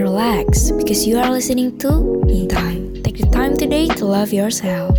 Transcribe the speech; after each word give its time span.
And 0.00 0.08
relax 0.08 0.70
because 0.70 1.06
you 1.06 1.18
are 1.18 1.30
listening 1.30 1.76
to 1.78 2.24
Me 2.24 2.46
Time. 2.46 3.02
Take 3.02 3.18
the 3.18 3.26
time 3.26 3.54
today 3.54 3.86
to 3.86 4.06
love 4.06 4.32
yourself. 4.32 4.96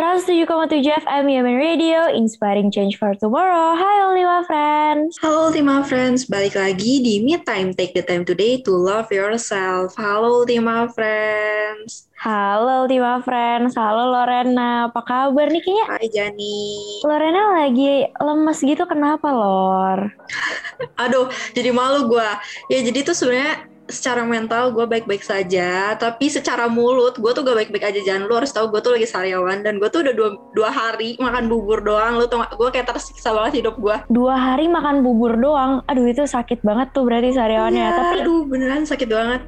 Tujuh 0.00 0.96
FM 1.04 1.28
Human 1.28 1.60
Radio, 1.60 2.08
inspiring 2.08 2.72
change 2.72 2.96
for 2.96 3.12
tomorrow. 3.20 3.76
Hai 3.76 4.08
Ultima 4.08 4.40
Friends. 4.48 5.20
Halo 5.20 5.52
Ultima 5.52 5.84
Friends, 5.84 6.24
balik 6.24 6.56
lagi 6.56 7.04
di 7.04 7.20
Me 7.20 7.36
Time. 7.36 7.76
Take 7.76 7.92
the 7.92 8.00
time 8.00 8.24
today 8.24 8.64
to 8.64 8.72
love 8.72 9.12
yourself. 9.12 9.92
Halo 10.00 10.40
Ultima 10.40 10.88
Friends. 10.88 12.08
Halo 12.16 12.88
Ultima 12.88 13.20
Friends, 13.20 13.76
halo 13.76 14.08
Lorena. 14.08 14.88
Apa 14.88 15.04
kabar 15.04 15.52
nih 15.52 15.60
kayaknya? 15.60 15.84
Hai 15.92 16.08
Jani. 16.08 16.64
Lorena 17.04 17.42
lagi 17.60 18.08
lemes 18.08 18.58
gitu, 18.64 18.84
kenapa 18.88 19.28
Lor? 19.28 20.16
Aduh, 21.04 21.28
jadi 21.52 21.76
malu 21.76 22.08
gue. 22.08 22.30
Ya 22.72 22.80
jadi 22.80 23.04
tuh 23.04 23.12
sebenarnya 23.12 23.68
secara 23.90 24.22
mental 24.24 24.72
gue 24.72 24.86
baik-baik 24.86 25.22
saja 25.22 25.94
tapi 25.98 26.30
secara 26.30 26.70
mulut 26.70 27.18
gue 27.18 27.30
tuh 27.34 27.42
gak 27.42 27.58
baik-baik 27.66 27.90
aja. 27.90 28.00
Jangan 28.00 28.26
lu 28.26 28.34
harus 28.38 28.54
tahu 28.54 28.70
gue 28.70 28.80
tuh 28.80 28.94
lagi 28.96 29.06
sariawan 29.06 29.66
dan 29.66 29.76
gue 29.76 29.88
tuh 29.90 30.06
udah 30.06 30.14
dua, 30.14 30.30
dua 30.54 30.70
hari 30.70 31.18
makan 31.18 31.50
bubur 31.50 31.82
doang. 31.82 32.16
Lu 32.16 32.30
tau 32.30 32.42
gak? 32.42 32.54
Gue 32.56 32.68
kayak 32.70 32.88
tersiksa 32.90 33.34
banget 33.34 33.62
hidup 33.66 33.76
gue 33.76 33.96
dua 34.10 34.34
hari 34.38 34.70
makan 34.70 35.02
bubur 35.02 35.34
doang? 35.36 35.82
Aduh 35.90 36.06
itu 36.06 36.24
sakit 36.24 36.62
banget 36.62 36.94
tuh 36.94 37.04
berarti 37.04 37.34
sariawannya. 37.34 37.84
Ya, 37.84 37.92
tapi 37.92 38.16
aduh 38.22 38.46
beneran 38.46 38.86
sakit 38.86 39.08
banget. 39.10 39.42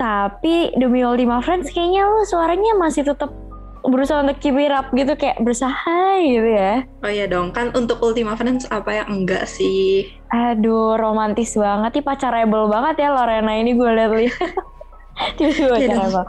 Tapi 0.00 0.74
demi 0.74 1.06
Ultima 1.06 1.38
Friends 1.38 1.70
kayaknya 1.70 2.10
lu 2.10 2.26
suaranya 2.26 2.74
masih 2.74 3.06
tetap 3.06 3.30
berusaha 3.82 4.22
untuk 4.22 4.38
keep 4.38 4.54
it 4.58 4.70
up 4.70 4.90
gitu 4.94 5.12
kayak 5.18 5.42
berusaha 5.42 6.22
gitu 6.22 6.48
ya. 6.48 6.86
Oh 7.02 7.10
iya 7.10 7.26
dong, 7.26 7.50
kan 7.50 7.74
untuk 7.74 7.98
Ultima 7.98 8.38
Friends 8.38 8.70
apa 8.70 9.02
yang 9.02 9.08
enggak 9.10 9.50
sih? 9.50 10.10
Aduh, 10.30 10.94
romantis 10.96 11.58
banget 11.58 12.00
nih 12.00 12.04
pacarable 12.06 12.70
banget 12.70 13.06
ya 13.06 13.08
Lorena 13.10 13.52
ini 13.58 13.74
gue 13.74 13.90
liat-liat. 13.90 14.36
Tiba-tiba 15.36 15.76
iya 15.82 15.88
pacarable. 15.98 16.26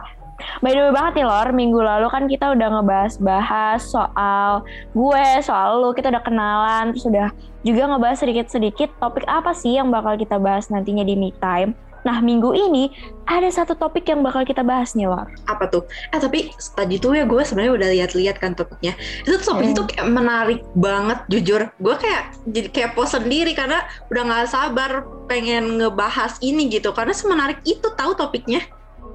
By 0.60 0.76
the 0.76 0.82
way 0.84 0.92
banget 0.92 1.24
nih 1.24 1.28
Lor, 1.28 1.50
minggu 1.56 1.80
lalu 1.80 2.08
kan 2.12 2.24
kita 2.28 2.52
udah 2.52 2.68
ngebahas-bahas 2.80 3.80
soal 3.80 4.66
gue, 4.92 5.26
soal 5.40 5.80
lu, 5.80 5.96
kita 5.96 6.12
udah 6.12 6.24
kenalan, 6.24 6.92
terus 6.92 7.06
udah 7.08 7.28
juga 7.64 7.88
ngebahas 7.88 8.18
sedikit-sedikit 8.20 8.92
topik 9.00 9.24
apa 9.30 9.56
sih 9.56 9.80
yang 9.80 9.88
bakal 9.88 10.20
kita 10.20 10.36
bahas 10.42 10.68
nantinya 10.68 11.08
di 11.08 11.16
Me 11.16 11.32
Time. 11.40 11.72
Nah, 12.04 12.20
minggu 12.20 12.52
ini 12.52 12.92
ada 13.24 13.48
satu 13.48 13.74
topik 13.80 14.04
yang 14.12 14.20
bakal 14.24 14.44
kita 14.44 14.60
bahas 14.60 14.92
nih, 14.94 15.08
War. 15.08 15.32
Apa 15.48 15.72
tuh? 15.72 15.84
Eh, 16.12 16.20
tapi 16.20 16.52
tadi 16.76 17.00
tuh 17.00 17.16
ya 17.16 17.24
gue 17.24 17.40
sebenarnya 17.40 17.74
udah 17.80 17.90
lihat-lihat 17.96 18.38
kan 18.44 18.52
topiknya. 18.54 18.94
Itu 19.24 19.40
topik 19.40 19.72
hmm. 19.72 19.74
itu 19.76 19.84
kayak 19.88 20.08
menarik 20.12 20.60
banget, 20.76 21.20
jujur. 21.32 21.62
Gue 21.80 21.96
kayak 21.96 22.36
jadi 22.52 22.92
pos 22.92 23.16
sendiri 23.16 23.56
karena 23.56 23.88
udah 24.12 24.22
nggak 24.28 24.48
sabar 24.52 25.08
pengen 25.32 25.80
ngebahas 25.80 26.36
ini 26.44 26.68
gitu. 26.68 26.92
Karena 26.92 27.16
semenarik 27.16 27.64
itu 27.64 27.88
tahu 27.96 28.14
topiknya. 28.20 28.60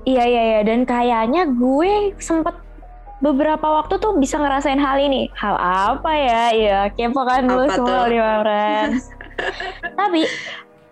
Iya, 0.08 0.24
iya, 0.24 0.42
iya. 0.56 0.60
Dan 0.64 0.88
kayaknya 0.88 1.44
gue 1.52 2.16
sempet 2.16 2.56
beberapa 3.18 3.82
waktu 3.82 3.98
tuh 3.98 4.16
bisa 4.16 4.40
ngerasain 4.40 4.80
hal 4.80 4.96
ini. 4.96 5.28
Hal 5.36 5.56
apa 5.60 6.12
ya? 6.16 6.42
Ya, 6.56 6.78
kepo 6.88 7.20
kan 7.28 7.44
dulu 7.44 7.68
semua. 7.68 8.08
Tapi 9.98 10.26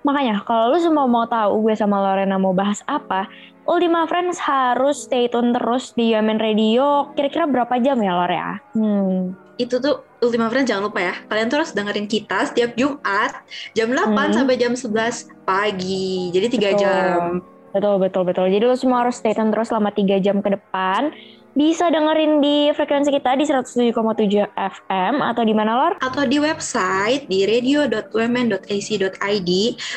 Makanya 0.07 0.47
kalau 0.47 0.71
lu 0.71 0.79
semua 0.79 1.11
mau 1.11 1.27
tahu 1.27 1.67
gue 1.67 1.75
sama 1.75 1.99
Lorena 1.99 2.39
mau 2.39 2.55
bahas 2.55 2.79
apa, 2.87 3.27
Ultima 3.67 4.07
Friends 4.07 4.39
harus 4.39 5.11
stay 5.11 5.27
tune 5.27 5.51
terus 5.51 5.91
di 5.99 6.15
Yamen 6.15 6.39
Radio. 6.39 7.11
Kira-kira 7.19 7.51
berapa 7.51 7.75
jam 7.83 7.99
ya 7.99 8.15
Lore 8.15 8.37
ya? 8.39 8.53
Hmm. 8.79 9.35
Itu 9.59 9.83
tuh 9.83 10.07
Ultima 10.23 10.47
Friends 10.47 10.71
jangan 10.71 10.87
lupa 10.87 11.03
ya. 11.03 11.15
Kalian 11.27 11.51
terus 11.51 11.75
dengerin 11.75 12.07
kita 12.07 12.47
setiap 12.47 12.79
Jumat 12.79 13.43
jam 13.75 13.91
8 13.91 14.15
hmm. 14.15 14.35
sampai 14.39 14.55
jam 14.55 14.73
11 14.79 15.43
pagi. 15.43 16.31
Jadi 16.31 16.47
3 16.55 16.79
jam. 16.79 17.43
Betul, 17.75 17.99
betul, 17.99 18.23
betul. 18.23 18.47
Jadi 18.47 18.63
lu 18.63 18.79
semua 18.79 19.03
harus 19.03 19.19
stay 19.19 19.35
tune 19.35 19.51
terus 19.51 19.75
selama 19.75 19.91
3 19.91 20.23
jam 20.23 20.39
ke 20.39 20.55
depan 20.55 21.11
bisa 21.57 21.89
dengerin 21.89 22.45
di 22.45 22.69
frekuensi 22.77 23.09
kita 23.09 23.33
di 23.41 23.49
107,7 23.49 23.97
FM 24.53 25.25
atau 25.25 25.41
di 25.41 25.57
mana 25.57 25.73
Lor? 25.73 25.97
Atau 26.05 26.29
di 26.29 26.37
website 26.37 27.25
di 27.33 27.49
radio.women.ac.id. 27.49 29.51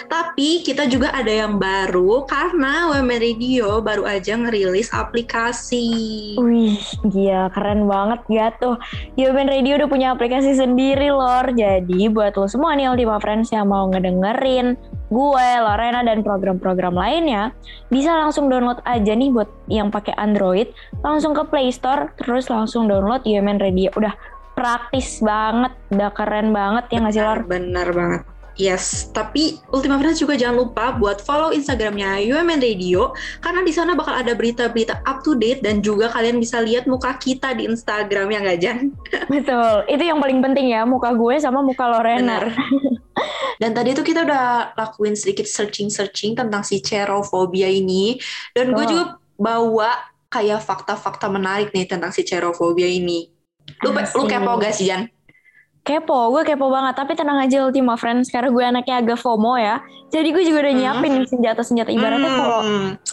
Tapi 0.07 0.63
kita 0.63 0.87
juga 0.87 1.11
ada 1.11 1.27
yang 1.27 1.59
baru 1.59 2.23
karena 2.23 2.95
Women 2.95 3.19
Radio 3.19 3.83
baru 3.83 4.07
aja 4.07 4.39
ngerilis 4.39 4.95
aplikasi. 4.95 6.39
Wih, 6.39 6.79
gila 7.11 7.51
keren 7.51 7.91
banget 7.91 8.23
ya 8.31 8.55
tuh. 8.55 8.79
Women 9.19 9.51
Radio 9.51 9.83
udah 9.83 9.91
punya 9.91 10.15
aplikasi 10.15 10.55
sendiri 10.55 11.11
Lor. 11.11 11.51
Jadi 11.51 12.07
buat 12.07 12.39
lo 12.39 12.47
semua 12.47 12.71
nih 12.79 12.87
Ultima 12.87 13.19
Friends 13.19 13.51
yang 13.51 13.67
mau 13.67 13.83
ngedengerin 13.91 14.79
gue, 15.09 15.47
Lorena 15.61 16.05
dan 16.05 16.21
program-program 16.21 16.93
lainnya, 16.93 17.51
bisa 17.89 18.13
langsung 18.13 18.47
download 18.47 18.81
aja 18.85 19.13
nih 19.13 19.33
buat 19.33 19.49
yang 19.67 19.89
pakai 19.89 20.13
Android, 20.15 20.69
langsung 21.01 21.33
ke 21.33 21.43
Play 21.49 21.73
Store, 21.73 22.13
terus 22.21 22.47
langsung 22.47 22.85
download 22.85 23.25
UMN 23.25 23.57
Radio. 23.59 23.89
Udah 23.97 24.13
praktis 24.53 25.19
banget, 25.19 25.73
udah 25.91 26.09
keren 26.13 26.51
banget 26.51 26.85
ya 26.91 26.97
nggak 27.01 27.13
sih 27.15 27.23
Lor? 27.23 27.39
Bener 27.47 27.87
banget. 27.91 28.21
Yes, 28.59 29.07
tapi 29.15 29.55
Ultima 29.71 29.95
Friends 30.03 30.19
juga 30.19 30.35
jangan 30.35 30.67
lupa 30.67 30.91
buat 30.99 31.23
follow 31.23 31.55
Instagramnya 31.55 32.19
UMN 32.27 32.59
Radio 32.59 33.15
karena 33.39 33.63
di 33.63 33.71
sana 33.71 33.95
bakal 33.95 34.11
ada 34.11 34.35
berita-berita 34.35 34.99
up 35.07 35.23
to 35.23 35.39
date 35.39 35.63
dan 35.63 35.79
juga 35.79 36.11
kalian 36.11 36.43
bisa 36.43 36.59
lihat 36.59 36.83
muka 36.83 37.15
kita 37.15 37.55
di 37.55 37.71
Instagram 37.71 38.27
ya 38.27 38.39
nggak 38.43 38.59
Jan? 38.59 38.91
Betul, 39.31 39.87
itu 39.87 40.03
yang 40.03 40.19
paling 40.19 40.43
penting 40.43 40.75
ya 40.75 40.83
muka 40.83 41.15
gue 41.15 41.39
sama 41.39 41.63
muka 41.63 41.87
Lorena. 41.87 42.51
Dan 43.59 43.75
tadi 43.75 43.91
tuh 43.91 44.07
kita 44.07 44.23
udah 44.23 44.71
lakuin 44.79 45.19
sedikit 45.19 45.43
searching-searching 45.43 46.39
tentang 46.39 46.63
si 46.63 46.79
cerofobia 46.79 47.67
ini 47.67 48.15
dan 48.55 48.71
gue 48.71 48.85
oh. 48.87 48.87
juga 48.87 49.03
bawa 49.35 49.91
kayak 50.31 50.63
fakta-fakta 50.63 51.27
menarik 51.27 51.75
nih 51.75 51.83
tentang 51.83 52.15
si 52.15 52.23
cerofobia 52.23 52.87
ini. 52.87 53.27
Lu, 53.83 53.91
lu 53.91 54.23
kepo 54.25 54.55
gak 54.57 54.73
sih 54.73 54.87
Jan? 54.87 55.11
Kepo, 55.83 56.31
gue 56.35 56.43
kepo 56.45 56.69
banget. 56.69 56.95
Tapi 56.95 57.17
tenang 57.17 57.39
aja 57.41 57.65
Ultima 57.65 57.97
Friends, 57.97 58.29
karena 58.29 58.49
gue 58.51 58.63
anaknya 58.63 58.95
agak 59.01 59.17
FOMO 59.19 59.57
ya. 59.57 59.81
Jadi 60.13 60.27
gue 60.31 60.43
juga 60.45 60.67
udah 60.67 60.73
hmm. 60.73 60.81
nyiapin 60.85 61.13
hmm. 61.17 61.27
senjata-senjata. 61.27 61.89
Ibaratnya 61.89 62.29
hmm. 62.29 62.39
kalau 62.39 62.61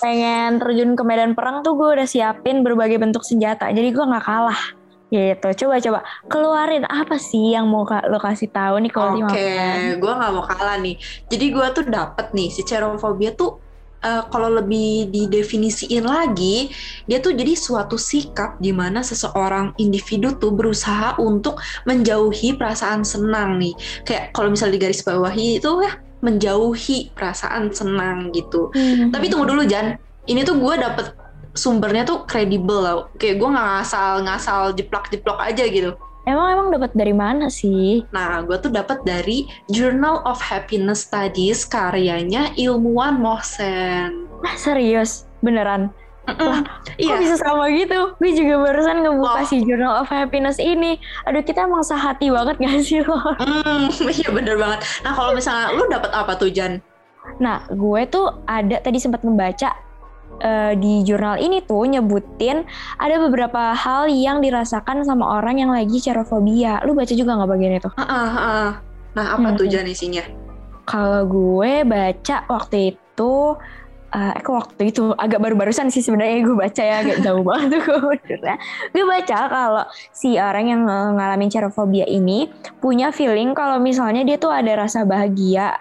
pengen 0.02 0.50
terjun 0.62 0.90
ke 0.92 1.02
medan 1.02 1.32
perang 1.32 1.64
tuh 1.64 1.74
gue 1.74 1.88
udah 1.96 2.06
siapin 2.06 2.60
berbagai 2.60 3.00
bentuk 3.00 3.24
senjata. 3.24 3.70
Jadi 3.72 3.88
gue 3.90 4.04
gak 4.04 4.24
kalah. 4.24 4.60
Gitu, 5.06 5.48
coba-coba 5.66 6.02
keluarin 6.26 6.82
apa 6.90 7.14
sih 7.14 7.54
yang 7.54 7.70
mau 7.70 7.86
lo 7.86 8.18
kasih 8.18 8.50
tahu 8.50 8.82
nih 8.82 8.90
kalau 8.90 9.14
Oke, 9.22 9.30
okay. 9.30 9.94
gue 9.94 10.12
gak 10.18 10.32
mau 10.34 10.42
kalah 10.42 10.82
nih. 10.82 10.98
Jadi 11.30 11.46
gue 11.54 11.66
tuh 11.70 11.84
dapet 11.86 12.34
nih 12.34 12.50
si 12.50 12.66
cerofobia 12.66 13.30
tuh 13.38 13.62
uh, 14.02 14.22
kalau 14.26 14.50
lebih 14.50 15.10
didefinisiin 15.14 16.02
lagi, 16.02 16.74
dia 17.06 17.18
tuh 17.22 17.38
jadi 17.38 17.54
suatu 17.54 17.94
sikap 17.94 18.58
di 18.58 18.74
mana 18.74 19.02
seseorang 19.02 19.78
individu 19.78 20.34
tuh 20.38 20.50
berusaha 20.50 21.18
untuk 21.22 21.62
menjauhi 21.86 22.58
perasaan 22.58 23.06
senang 23.06 23.62
nih. 23.62 23.74
Kayak 24.02 24.34
kalau 24.34 24.50
misalnya 24.50 24.74
di 24.74 24.82
garis 24.82 25.02
bawahi 25.06 25.62
itu 25.62 25.70
ya 25.86 26.02
menjauhi 26.24 27.14
perasaan 27.14 27.70
senang 27.70 28.34
gitu. 28.34 28.74
Hmm. 28.74 29.14
Tapi 29.14 29.30
tunggu 29.30 29.46
dulu 29.54 29.62
Jan, 29.62 29.94
ini 30.26 30.42
tuh 30.42 30.58
gue 30.58 30.74
dapet 30.74 31.14
sumbernya 31.56 32.04
tuh 32.04 32.28
kredibel 32.28 32.78
lah. 32.84 32.96
Kayak 33.16 33.42
gue 33.42 33.48
nggak 33.50 33.68
ngasal 33.80 34.12
ngasal 34.28 34.60
jeplak-jeplok 34.76 35.40
aja 35.40 35.64
gitu. 35.66 35.96
Emang 36.26 36.50
emang 36.50 36.68
dapat 36.74 36.90
dari 36.90 37.14
mana 37.14 37.46
sih? 37.46 38.02
Nah, 38.10 38.42
gue 38.42 38.58
tuh 38.58 38.74
dapat 38.74 38.98
dari 39.06 39.46
Journal 39.70 40.26
of 40.26 40.42
Happiness 40.42 41.06
Studies 41.06 41.62
karyanya 41.62 42.50
ilmuwan 42.58 43.22
Mohsen. 43.22 44.26
Nah, 44.42 44.54
serius? 44.58 45.30
Beneran? 45.38 45.94
Mm 46.26 46.34
-mm. 46.34 46.46
Wah, 46.50 46.60
iya. 46.98 47.14
kok 47.14 47.22
bisa 47.22 47.36
sama 47.38 47.70
gitu? 47.70 48.18
Gue 48.18 48.34
juga 48.34 48.58
barusan 48.58 49.06
ngebuka 49.06 49.38
oh. 49.38 49.46
si 49.46 49.62
Journal 49.62 50.02
of 50.02 50.10
Happiness 50.10 50.58
ini. 50.58 50.98
Aduh, 51.30 51.46
kita 51.46 51.70
emang 51.70 51.86
sehati 51.86 52.26
banget 52.34 52.58
gak 52.58 52.82
sih 52.82 53.06
lo? 53.06 53.14
Mm, 53.46 53.86
iya 54.10 54.28
bener 54.34 54.58
banget. 54.58 54.82
Nah, 55.06 55.14
kalau 55.14 55.30
misalnya 55.30 55.70
lu 55.78 55.86
dapat 55.86 56.10
apa 56.10 56.34
tuh, 56.34 56.50
Jan? 56.50 56.82
Nah, 57.38 57.62
gue 57.70 58.02
tuh 58.10 58.34
ada 58.50 58.82
tadi 58.82 58.98
sempat 58.98 59.22
membaca 59.22 59.85
uh, 60.42 60.72
di 60.76 61.04
jurnal 61.06 61.40
ini 61.40 61.62
tuh 61.64 61.86
nyebutin 61.86 62.64
ada 63.00 63.16
beberapa 63.20 63.72
hal 63.72 64.08
yang 64.10 64.40
dirasakan 64.40 65.04
sama 65.04 65.40
orang 65.40 65.62
yang 65.62 65.70
lagi 65.72 66.00
cerofobia. 66.00 66.80
Lu 66.84 66.96
baca 66.96 67.12
juga 67.12 67.36
nggak 67.36 67.50
bagian 67.50 67.74
itu? 67.78 67.90
Uh, 67.96 68.02
uh, 68.02 68.36
uh. 68.36 68.68
Nah 69.16 69.26
apa 69.36 69.48
hmm. 69.52 69.56
tuh 69.56 69.66
isinya? 69.68 70.24
Kalau 70.86 71.26
gue 71.26 71.82
baca 71.82 72.36
waktu 72.46 72.94
itu, 72.94 73.58
uh, 74.16 74.32
eh 74.32 74.44
waktu 74.44 74.82
itu 74.94 75.12
agak 75.16 75.40
baru-barusan 75.42 75.90
sih 75.90 76.00
sebenarnya 76.04 76.46
gue 76.46 76.56
baca 76.56 76.82
ya 76.82 76.96
agak 77.02 77.18
jauh 77.20 77.42
banget 77.48 77.80
tuh 77.80 77.80
gue 77.84 78.18
Gue 78.94 79.04
baca 79.04 79.38
kalau 79.48 79.84
si 80.14 80.40
orang 80.40 80.66
yang 80.70 80.82
ngalamin 80.86 81.50
cerofobia 81.50 82.06
ini 82.06 82.48
punya 82.78 83.10
feeling 83.10 83.52
kalau 83.52 83.76
misalnya 83.82 84.22
dia 84.22 84.36
tuh 84.40 84.52
ada 84.52 84.86
rasa 84.86 85.02
bahagia 85.02 85.76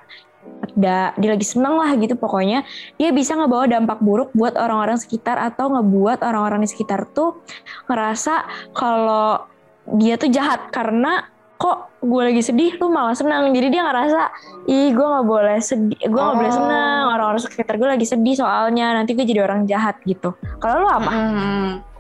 ada 0.66 1.14
dia 1.16 1.30
lagi 1.36 1.46
seneng 1.46 1.78
lah 1.78 1.94
gitu. 2.00 2.18
Pokoknya 2.18 2.66
dia 2.98 3.10
bisa 3.14 3.38
ngebawa 3.38 3.70
dampak 3.70 4.00
buruk 4.02 4.30
buat 4.34 4.58
orang-orang 4.58 4.98
sekitar 4.98 5.38
atau 5.38 5.72
ngebuat 5.72 6.26
orang-orang 6.26 6.66
di 6.66 6.70
sekitar 6.70 7.06
tuh 7.14 7.42
ngerasa 7.90 8.46
kalau 8.74 9.46
dia 10.00 10.18
tuh 10.18 10.32
jahat. 10.32 10.74
Karena 10.74 11.22
kok 11.56 12.04
gue 12.04 12.22
lagi 12.22 12.44
sedih 12.44 12.76
lu 12.84 12.92
malah 12.92 13.16
senang 13.16 13.48
jadi 13.56 13.72
dia 13.72 13.82
ngerasa 13.88 14.22
ih 14.68 14.92
gue 14.92 15.06
nggak 15.08 15.24
boleh 15.24 15.58
sedih 15.64 15.96
gue 16.04 16.20
nggak 16.20 16.38
boleh 16.38 16.52
Oh. 16.52 16.58
senang 16.60 17.04
orang-orang 17.16 17.40
sekitar 17.40 17.80
gue 17.80 17.90
lagi 17.90 18.06
sedih 18.06 18.36
soalnya. 18.36 18.92
Nanti 18.94 19.16
gue 19.16 19.26
jadi 19.26 19.42
orang 19.46 19.64
jahat 19.70 20.02
gitu. 20.04 20.36
Kalau 20.60 20.84
lu 20.84 20.90
apa? 20.90 21.12
Mm-mm. 21.12 21.96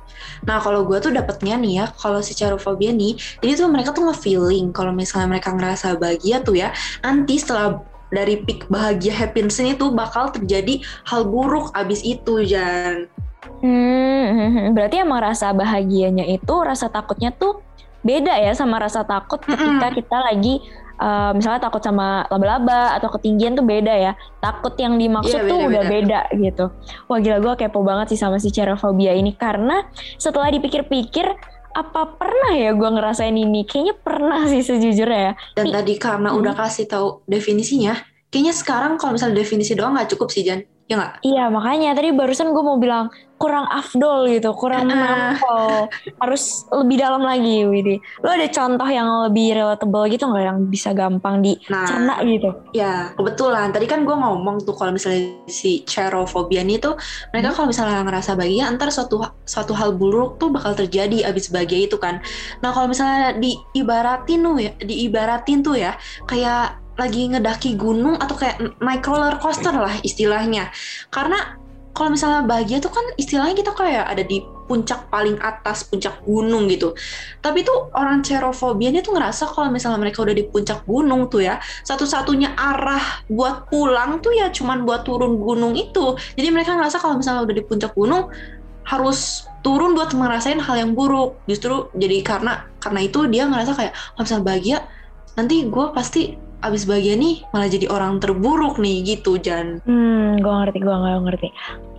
Nah 0.45 0.57
kalau 0.62 0.86
gue 0.86 0.97
tuh 1.01 1.09
dapetnya 1.09 1.57
nih 1.57 1.74
ya, 1.81 1.86
kalau 1.97 2.21
si 2.21 2.38
fobia 2.38 2.94
nih, 2.94 3.18
jadi 3.42 3.65
tuh 3.65 3.69
mereka 3.71 3.92
tuh 3.92 4.06
nge-feeling. 4.06 4.69
Kalau 4.69 4.94
misalnya 4.94 5.27
mereka 5.38 5.50
ngerasa 5.51 5.97
bahagia 5.97 6.45
tuh 6.45 6.56
ya, 6.56 6.69
nanti 7.01 7.42
setelah 7.42 7.81
dari 8.10 8.42
peak 8.42 8.68
bahagia 8.68 9.13
happiness 9.13 9.57
ini 9.57 9.74
tuh 9.74 9.90
bakal 9.90 10.30
terjadi 10.30 10.81
hal 11.06 11.25
buruk 11.25 11.74
abis 11.74 12.02
itu 12.02 12.44
Jan. 12.44 13.10
Hmm, 13.62 14.72
berarti 14.75 15.02
emang 15.02 15.22
rasa 15.22 15.52
bahagianya 15.52 16.25
itu 16.25 16.56
rasa 16.62 16.90
takutnya 16.90 17.30
tuh 17.31 17.62
beda 18.02 18.38
ya 18.38 18.54
sama 18.54 18.78
rasa 18.78 19.02
takut 19.02 19.42
ketika 19.42 19.90
Mm-mm. 19.90 19.98
kita 19.98 20.18
lagi 20.22 20.62
eh, 20.96 21.31
misalnya 21.34 21.66
takut 21.66 21.81
sama 21.81 22.24
laba-laba 22.30 22.94
atau 22.94 23.10
ketinggian 23.18 23.57
tuh 23.57 23.66
beda 23.66 23.94
ya. 23.94 24.13
Takut 24.40 24.78
yang 24.78 24.96
dimaksud 24.96 25.42
Iya, 25.42 25.50
tuh 25.50 25.57
udah 25.57 25.84
beda-beda. 25.84 26.19
beda 26.30 26.40
gitu. 26.40 26.66
Wah 27.10 27.18
gila 27.18 27.38
gue 27.42 27.54
kepo 27.57 27.81
banget 27.81 28.13
sih 28.13 28.19
sama 28.22 28.38
si 28.38 28.50
cerofobia 28.50 29.12
ini 29.12 29.34
karena 29.34 29.86
setelah 30.16 30.54
dipikir-pikir 30.54 31.25
apa 31.75 32.16
pernah 32.16 32.51
ya 32.56 32.72
gue 32.72 32.89
ngerasain 32.89 33.36
ini? 33.36 33.68
Kayaknya 33.68 33.95
pernah 34.00 34.42
sih 34.48 34.63
sejujurnya 34.63 35.19
ya. 35.19 35.33
Dan 35.54 35.66
tadi 35.75 35.94
karena 36.00 36.31
Hmm. 36.31 36.39
udah 36.39 36.54
kasih 36.56 36.88
tahu 36.88 37.07
definisinya, 37.27 38.00
kayaknya 38.31 38.54
sekarang 38.56 38.95
kalau 38.95 39.12
misalnya 39.16 39.44
definisi 39.44 39.75
doang 39.75 39.94
nggak 39.95 40.16
cukup 40.16 40.31
sih 40.31 40.48
Jan, 40.48 40.63
ya 40.85 40.95
nggak? 40.95 41.13
Iya 41.25 41.43
makanya 41.49 41.97
tadi 41.97 42.13
barusan 42.13 42.53
gue 42.53 42.61
mau 42.61 42.77
bilang 42.77 43.09
kurang 43.35 43.67
afdol 43.67 44.31
gitu, 44.31 44.55
kurang 44.55 44.87
Ah. 44.87 44.95
menampol, 45.35 45.91
harus 46.23 46.63
lebih 46.71 47.03
dalam 47.03 47.19
lagi, 47.19 47.67
Widi. 47.67 47.99
Lo 48.23 48.31
ada 48.31 48.47
contoh 48.47 48.87
yang 48.87 49.27
lebih 49.27 49.59
relatable 49.59 50.07
gitu 50.07 50.23
nggak 50.23 50.45
yang 50.45 50.59
bisa 50.71 50.95
gampang 50.95 51.43
dicerna 51.43 52.15
Nah, 52.15 52.23
gitu? 52.23 52.49
Ya, 52.71 53.11
kebetulan. 53.19 53.75
Tadi 53.75 53.91
kan 53.91 54.07
gue 54.07 54.15
ngomong 54.15 54.63
tuh 54.63 54.71
kalau 54.71 54.95
misalnya 54.95 55.35
si 55.51 55.83
cerofobia 55.83 56.63
ini 56.63 56.79
tuh 56.79 56.95
mereka 57.35 57.51
kalau 57.51 57.67
misalnya 57.67 57.99
ngerasa 58.07 58.39
bahagia, 58.39 58.71
antar 58.71 58.87
suatu 58.87 59.19
suatu 59.43 59.75
hal 59.75 59.99
buruk 59.99 60.39
tuh 60.39 60.47
bakal 60.53 60.71
terjadi 60.71 61.27
abis 61.27 61.51
bahagia 61.51 61.91
itu 61.91 61.99
kan. 61.99 62.23
Nah 62.63 62.71
kalau 62.71 62.87
misalnya 62.87 63.35
diibaratin 63.35 64.39
tuh 64.39 64.55
ya, 64.63 64.71
diibaratin 64.79 65.59
tuh 65.59 65.75
ya, 65.75 65.99
kayak 66.23 66.84
lagi 66.95 67.27
ngedaki 67.31 67.75
gunung 67.75 68.15
atau 68.15 68.36
kayak 68.39 68.80
naik 68.80 69.03
roller 69.03 69.36
coaster 69.39 69.75
lah 69.75 69.95
istilahnya. 70.03 70.71
Karena 71.12 71.59
kalau 71.95 72.12
misalnya 72.12 72.44
bahagia 72.44 72.83
tuh 72.83 72.92
kan 72.92 73.07
istilahnya 73.15 73.56
kita 73.56 73.71
kayak 73.71 74.03
ada 74.03 74.19
di 74.27 74.44
puncak 74.68 75.07
paling 75.07 75.39
atas 75.39 75.88
puncak 75.88 76.19
gunung 76.27 76.68
gitu. 76.68 76.92
Tapi 77.39 77.63
tuh 77.63 77.88
orang 77.95 78.19
cerofobia 78.19 78.92
ini 78.92 79.00
tuh 79.00 79.15
ngerasa 79.15 79.47
kalau 79.47 79.71
misalnya 79.71 80.03
mereka 80.03 80.19
udah 80.25 80.36
di 80.36 80.44
puncak 80.44 80.83
gunung 80.83 81.31
tuh 81.31 81.47
ya, 81.47 81.56
satu-satunya 81.88 82.59
arah 82.59 83.24
buat 83.31 83.71
pulang 83.71 84.19
tuh 84.19 84.36
ya 84.36 84.51
cuman 84.51 84.83
buat 84.83 85.07
turun 85.07 85.39
gunung 85.39 85.71
itu. 85.80 86.19
Jadi 86.36 86.47
mereka 86.51 86.75
ngerasa 86.75 87.00
kalau 87.00 87.15
misalnya 87.15 87.47
udah 87.47 87.56
di 87.56 87.63
puncak 87.63 87.95
gunung 87.95 88.27
harus 88.86 89.47
turun 89.63 89.95
buat 89.95 90.12
ngerasain 90.12 90.59
hal 90.59 90.75
yang 90.75 90.92
buruk. 90.92 91.39
Justru 91.47 91.88
jadi 91.95 92.19
karena 92.27 92.68
karena 92.83 93.00
itu 93.07 93.24
dia 93.31 93.47
ngerasa 93.47 93.71
kayak 93.71 93.94
kalau 93.95 94.24
misalnya 94.27 94.45
bahagia 94.45 94.77
nanti 95.39 95.56
gue 95.63 95.86
pasti 95.95 96.21
abis 96.63 96.88
bahagia 96.88 97.16
nih 97.19 97.44
malah 97.52 97.68
jadi 97.68 97.88
orang 97.92 98.19
terburuk 98.24 98.80
nih 98.80 99.04
gitu 99.04 99.36
Jan. 99.40 99.84
Hmm, 99.84 100.40
gue 100.40 100.54
ngerti, 100.54 100.78
gue 100.80 100.96
nggak 100.96 101.24
ngerti. 101.28 101.50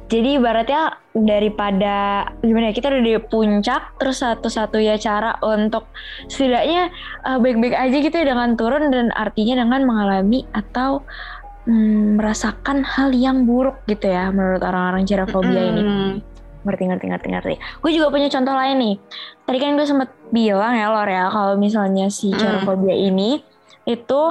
Jadi 0.07 0.39
ibaratnya 0.39 1.03
daripada 1.19 1.97
gimana 2.39 2.71
ya 2.71 2.75
kita 2.79 2.95
udah 2.95 3.03
di 3.03 3.19
puncak 3.27 3.99
terus 3.99 4.23
satu-satunya 4.23 5.03
cara 5.03 5.35
untuk 5.43 5.91
setidaknya 6.31 6.95
eh, 7.27 7.39
baik-baik 7.43 7.75
aja 7.75 7.97
gitu 7.99 8.15
ya 8.15 8.27
dengan 8.31 8.55
turun 8.55 8.95
dan 8.95 9.11
artinya 9.11 9.67
dengan 9.67 9.83
mengalami 9.83 10.47
atau 10.55 11.03
hmm, 11.67 12.23
merasakan 12.23 12.87
hal 12.87 13.11
yang 13.11 13.51
buruk 13.51 13.83
gitu 13.91 14.07
ya 14.07 14.31
menurut 14.31 14.63
orang-orang 14.63 15.03
cerofobia 15.11 15.75
ini. 15.75 15.83
Mm-mm. 15.83 16.13
ngerti 16.67 16.83
ngerti 16.91 17.07
ngerti 17.15 17.29
ngerti 17.31 17.55
gue 17.79 17.91
juga 17.95 18.11
punya 18.11 18.27
contoh 18.27 18.51
lain 18.51 18.77
nih 18.83 18.95
tadi 19.47 19.59
kan 19.63 19.79
gue 19.79 19.87
sempat 19.87 20.11
bilang 20.35 20.75
ya 20.75 20.91
Lor 20.91 21.07
ya 21.07 21.31
kalau 21.31 21.55
misalnya 21.55 22.11
si 22.11 22.35
Mm. 22.35 22.39
cerofobia 22.43 22.91
ini 22.95 23.39
itu 23.87 24.23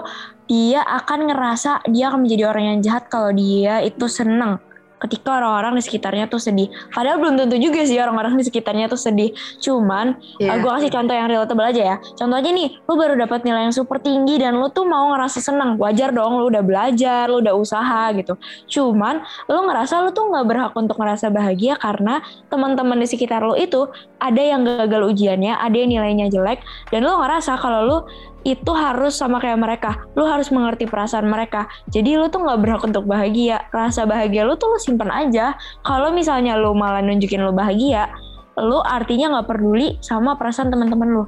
dia 0.45 0.83
akan 0.85 1.31
ngerasa 1.31 1.87
dia 1.89 2.11
akan 2.11 2.27
menjadi 2.27 2.43
orang 2.51 2.65
yang 2.75 2.79
jahat 2.85 3.09
kalau 3.09 3.33
dia 3.33 3.81
itu 3.81 4.05
seneng 4.05 4.61
ketika 4.95 5.37
orang-orang 5.37 5.75
di 5.75 5.83
sekitarnya 5.83 6.25
tuh 6.31 6.39
sedih 6.39 6.71
padahal 6.89 7.19
belum 7.19 7.35
tentu 7.35 7.59
juga 7.59 7.83
sih 7.83 7.99
orang-orang 7.99 8.39
di 8.39 8.47
sekitarnya 8.47 8.87
tuh 8.87 8.97
sedih 8.97 9.35
cuman 9.59 10.17
Iya. 10.39 10.57
gue 10.59 10.71
kasih 10.71 10.91
contoh 10.91 11.15
yang 11.15 11.27
relatable 11.31 11.67
aja 11.67 11.81
ya. 11.93 11.97
Contohnya 12.15 12.51
nih, 12.51 12.67
lu 12.87 12.93
baru 12.95 13.15
dapat 13.15 13.43
nilai 13.47 13.67
yang 13.69 13.75
super 13.75 13.99
tinggi 14.03 14.39
dan 14.39 14.59
lu 14.59 14.67
tuh 14.71 14.83
mau 14.83 15.15
ngerasa 15.15 15.39
senang. 15.39 15.79
Wajar 15.79 16.11
dong, 16.11 16.39
lu 16.39 16.51
udah 16.51 16.63
belajar, 16.63 17.31
lu 17.31 17.39
udah 17.39 17.55
usaha 17.55 18.11
gitu. 18.15 18.35
Cuman 18.67 19.23
lu 19.47 19.59
ngerasa 19.67 20.03
lu 20.03 20.11
tuh 20.11 20.27
nggak 20.27 20.45
berhak 20.47 20.73
untuk 20.75 20.99
ngerasa 20.99 21.31
bahagia 21.31 21.79
karena 21.79 22.19
teman-teman 22.51 22.99
di 22.99 23.07
sekitar 23.07 23.43
lu 23.43 23.55
itu 23.55 23.87
ada 24.19 24.41
yang 24.41 24.63
gagal 24.67 25.11
ujiannya, 25.11 25.55
ada 25.55 25.75
yang 25.75 25.91
nilainya 25.91 26.27
jelek, 26.31 26.59
dan 26.91 27.03
lu 27.03 27.15
ngerasa 27.15 27.55
kalau 27.59 27.79
lu 27.83 27.97
itu 28.45 28.71
harus 28.77 29.18
sama 29.18 29.42
kayak 29.42 29.57
mereka. 29.57 30.06
Lu 30.13 30.24
harus 30.30 30.53
mengerti 30.53 30.86
perasaan 30.86 31.25
mereka. 31.25 31.65
Jadi 31.89 32.13
lu 32.13 32.30
tuh 32.30 32.45
nggak 32.45 32.59
berhak 32.62 32.83
untuk 32.86 33.09
bahagia. 33.09 33.65
Rasa 33.74 34.06
bahagia 34.06 34.45
lu 34.45 34.53
tuh 34.53 34.69
lu 34.69 34.77
simpan 34.77 35.09
aja. 35.09 35.57
Kalau 35.81 36.13
misalnya 36.13 36.53
lu 36.53 36.77
malah 36.77 37.01
nunjukin 37.01 37.42
lu 37.42 37.50
bahagia, 37.51 38.13
lu 38.62 38.80
artinya 38.86 39.36
nggak 39.36 39.50
peduli 39.50 39.97
sama 40.06 40.38
perasaan 40.38 40.69
teman-teman 40.69 41.09
lu. 41.09 41.24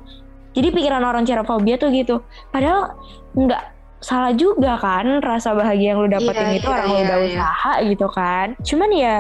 Jadi 0.54 0.70
pikiran 0.70 1.02
orang 1.02 1.26
cerofobia 1.26 1.82
tuh 1.82 1.90
gitu. 1.90 2.22
Padahal 2.54 2.94
nggak 3.34 3.64
salah 3.98 4.30
juga 4.38 4.78
kan 4.78 5.18
rasa 5.26 5.58
bahagia 5.58 5.98
yang 5.98 6.06
lu 6.06 6.10
dapetin 6.10 6.54
Iya, 6.54 6.62
itu 6.62 6.70
iya, 6.70 6.74
orang 6.78 6.86
lu 6.86 6.94
iya, 6.94 7.02
udah 7.02 7.18
iya. 7.18 7.28
usaha 7.34 7.74
gitu 7.82 8.08
kan. 8.14 8.48
Cuman 8.62 8.90
ya 8.94 9.16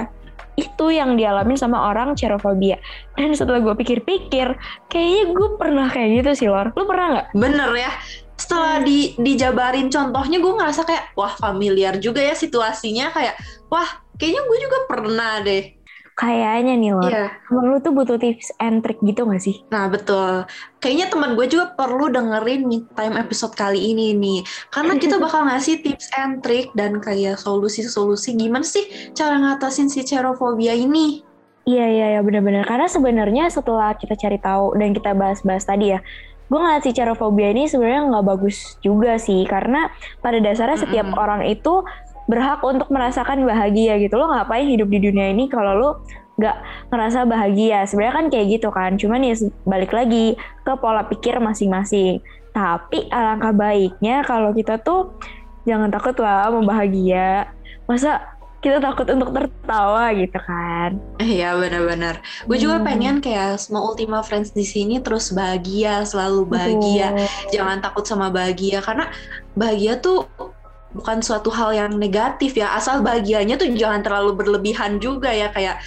itu 0.57 0.89
yang 0.89 1.13
dialamin 1.13 1.53
sama 1.53 1.93
orang 1.93 2.17
cerofobia. 2.17 2.81
Dan 3.13 3.37
setelah 3.37 3.61
gue 3.61 3.77
pikir-pikir, 3.77 4.57
kayaknya 4.89 5.23
gue 5.29 5.49
pernah 5.55 5.87
kayak 5.87 6.09
gitu 6.25 6.31
sih 6.33 6.49
Lor. 6.49 6.73
Lu 6.73 6.89
pernah 6.89 7.07
nggak? 7.13 7.27
Bener 7.37 7.69
ya. 7.77 7.93
Setelah 8.37 8.81
di 8.81 9.13
dijabarin 9.21 9.93
contohnya 9.93 10.41
gue 10.41 10.53
ngerasa 10.57 10.81
kayak 10.85 11.13
wah 11.13 11.33
familiar 11.37 12.01
juga 12.01 12.21
ya 12.21 12.33
situasinya 12.33 13.13
kayak 13.13 13.37
wah 13.69 14.01
kayaknya 14.17 14.41
gue 14.49 14.57
juga 14.65 14.77
pernah 14.89 15.33
deh. 15.45 15.76
Kayaknya 16.17 16.73
nih 16.81 16.91
Lor. 16.97 17.13
Iya. 17.13 17.29
Emang 17.53 17.65
lu 17.69 17.77
tuh 17.77 17.93
butuh 17.93 18.17
tips 18.17 18.49
and 18.57 18.81
trick 18.81 18.97
gitu 19.05 19.29
gak 19.29 19.37
sih? 19.37 19.61
Nah 19.69 19.85
betul. 19.85 20.49
Kayaknya 20.81 21.13
teman 21.13 21.37
gue 21.37 21.45
juga 21.45 21.77
perlu 21.77 22.09
dengerin 22.09 22.65
me 22.65 22.81
time 22.97 23.21
episode 23.21 23.53
kali 23.53 23.77
ini 23.93 24.17
nih. 24.17 24.41
Karena 24.73 24.97
kita 24.97 25.21
bakal 25.23 25.45
ngasih 25.45 25.85
tips 25.85 26.09
and 26.17 26.41
trick 26.41 26.73
dan 26.73 26.97
kayak 26.97 27.37
solusi-solusi 27.37 28.33
gimana 28.33 28.65
sih 28.65 29.13
cara 29.13 29.37
ngatasin 29.37 29.93
si 29.93 30.01
cerofobia 30.01 30.73
ini. 30.73 31.21
Iya 31.69 31.85
iya 31.85 32.05
iya 32.17 32.21
benar-benar 32.23 32.63
karena 32.63 32.87
sebenarnya 32.87 33.51
setelah 33.51 33.93
kita 33.93 34.15
cari 34.15 34.39
tahu 34.39 34.73
dan 34.79 34.95
kita 34.95 35.11
bahas-bahas 35.11 35.67
tadi 35.67 35.91
ya, 35.91 35.99
gue 36.47 36.55
ngeliat 36.55 36.79
si 36.79 36.95
cerofobia 36.95 37.51
ini 37.51 37.67
sebenarnya 37.67 38.07
nggak 38.07 38.25
bagus 38.25 38.79
juga 38.79 39.19
sih 39.19 39.43
karena 39.43 39.91
pada 40.23 40.39
dasarnya 40.39 40.79
setiap 40.79 41.11
Mm-mm. 41.11 41.19
orang 41.19 41.43
itu 41.43 41.83
berhak 42.27 42.59
untuk 42.61 42.91
merasakan 42.91 43.43
bahagia 43.43 43.95
gitu 43.97 44.19
lo 44.19 44.27
ngapain 44.27 44.67
hidup 44.67 44.87
di 44.87 44.99
dunia 44.99 45.31
ini 45.31 45.47
kalau 45.47 45.73
lo 45.73 45.89
nggak 46.37 46.57
ngerasa 46.93 47.25
bahagia 47.25 47.87
sebenarnya 47.87 48.15
kan 48.15 48.25
kayak 48.29 48.47
gitu 48.53 48.69
kan 48.69 48.93
cuman 48.93 49.25
ya 49.25 49.33
balik 49.65 49.89
lagi 49.89 50.37
ke 50.37 50.73
pola 50.77 51.01
pikir 51.07 51.39
masing-masing 51.41 52.21
tapi 52.53 53.09
alangkah 53.09 53.55
baiknya 53.55 54.21
kalau 54.21 54.53
kita 54.53 54.77
tuh 54.77 55.17
jangan 55.65 55.89
takut 55.89 56.13
lah 56.21 56.53
mau 56.53 56.61
bahagia 56.61 57.49
masa 57.89 58.21
kita 58.57 58.81
takut 58.81 59.05
untuk 59.07 59.33
tertawa 59.33 60.09
gitu 60.13 60.37
kan 60.41 60.97
Iya 61.17 61.53
benar-benar. 61.53 62.21
Gue 62.45 62.57
juga 62.57 62.81
Hmm. 62.81 62.85
pengen 62.85 63.15
kayak 63.21 63.61
semua 63.61 63.85
Ultima 63.85 64.25
Friends 64.25 64.49
di 64.49 64.65
sini 64.65 64.97
terus 64.97 65.29
bahagia, 65.29 66.01
selalu 66.01 66.45
bahagia. 66.49 67.13
Betul. 67.13 67.53
Jangan 67.53 67.77
takut 67.81 68.05
sama 68.05 68.33
bahagia 68.33 68.81
karena 68.81 69.09
bahagia 69.53 70.01
tuh 70.01 70.25
bukan 70.95 71.19
suatu 71.19 71.51
hal 71.51 71.75
yang 71.75 71.91
negatif 71.95 72.55
ya. 72.55 72.71
Asal 72.75 73.03
bahagianya 73.03 73.59
tuh 73.59 73.67
jangan 73.75 74.03
terlalu 74.03 74.37
berlebihan 74.37 75.01
juga 75.01 75.31
ya 75.31 75.51
kayak 75.51 75.81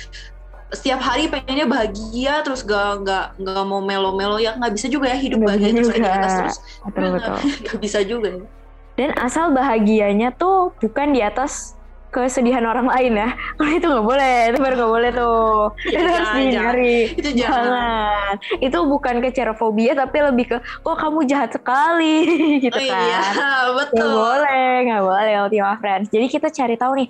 setiap 0.70 1.02
hari 1.02 1.26
pengennya 1.26 1.66
bahagia 1.66 2.46
terus 2.46 2.62
gak 2.62 3.02
nggak 3.02 3.26
nggak 3.42 3.64
mau 3.66 3.82
melo-melo 3.82 4.38
ya 4.38 4.54
nggak 4.54 4.72
bisa 4.78 4.86
juga 4.86 5.10
ya 5.10 5.18
hidup 5.18 5.42
bahagia 5.42 5.74
terus 5.74 5.90
atas 5.90 6.32
terus 6.38 6.56
betul 6.86 7.10
nggak 7.66 7.78
bisa 7.82 7.98
juga 8.06 8.28
ya. 8.38 8.46
dan 8.94 9.10
asal 9.18 9.50
bahagianya 9.50 10.30
tuh 10.30 10.70
bukan 10.78 11.10
di 11.10 11.26
atas 11.26 11.74
kesedihan 12.10 12.66
orang 12.66 12.90
lain 12.90 13.12
ya. 13.16 13.30
Kalau 13.58 13.72
itu 13.72 13.86
nggak 13.86 14.06
boleh 14.06 14.36
itu 14.50 14.58
baru 14.58 14.74
nggak 14.76 14.92
boleh 14.92 15.10
tuh. 15.14 15.54
Ya, 15.88 15.98
itu 15.98 16.10
harus 16.10 16.28
jangan, 16.28 16.36
dihindari. 16.36 16.98
Itu 17.14 17.30
jangan. 17.32 17.64
Jangan. 17.64 18.34
Itu 18.58 18.78
bukan 18.86 19.14
ke 19.22 19.28
cerofobia 19.32 19.92
tapi 19.94 20.16
lebih 20.20 20.44
ke 20.50 20.56
kok 20.60 20.96
kamu 20.98 21.18
jahat 21.30 21.50
sekali? 21.54 22.16
Gitu 22.66 22.76
oh, 22.76 22.86
kan. 22.90 22.98
Iya 23.10 23.22
Nggak 23.32 23.66
betul 23.78 24.08
boleh, 24.12 24.70
nggak 24.86 25.02
boleh 25.02 25.34
Ultima 25.46 25.72
Friends. 25.80 26.08
Jadi 26.12 26.26
kita 26.28 26.48
cari 26.52 26.76
tahu 26.76 26.92
nih, 27.00 27.08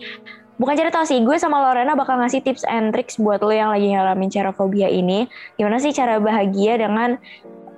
bukan 0.60 0.74
cari 0.76 0.90
tahu 0.92 1.04
sih, 1.08 1.18
gue 1.24 1.36
sama 1.40 1.58
Lorena 1.60 1.96
bakal 1.96 2.20
ngasih 2.20 2.44
tips 2.44 2.64
and 2.68 2.92
tricks 2.92 3.16
buat 3.16 3.40
lo 3.40 3.50
yang 3.50 3.72
lagi 3.72 3.90
ngalamin 3.90 4.28
cerofobia 4.30 4.86
ini. 4.92 5.26
Gimana 5.56 5.80
sih 5.80 5.90
cara 5.90 6.20
bahagia 6.20 6.78
dengan 6.78 7.16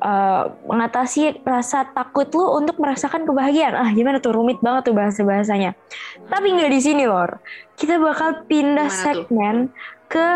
uh, 0.03 0.51
mengatasi 0.67 1.41
rasa 1.47 1.87
takut 1.95 2.27
lu 2.35 2.45
untuk 2.59 2.77
merasakan 2.83 3.23
kebahagiaan. 3.23 3.79
Ah, 3.79 3.91
gimana 3.95 4.19
tuh 4.19 4.35
rumit 4.35 4.59
banget 4.59 4.91
tuh 4.91 4.95
bahasa 4.99 5.23
bahasanya. 5.23 5.79
Tapi 6.27 6.47
nggak 6.59 6.73
di 6.75 6.81
sini 6.83 7.07
lor. 7.07 7.39
Kita 7.79 8.03
bakal 8.03 8.45
pindah 8.51 8.91
gimana 8.91 9.03
segmen 9.07 9.57
tuh? 9.71 10.11
ke 10.11 10.29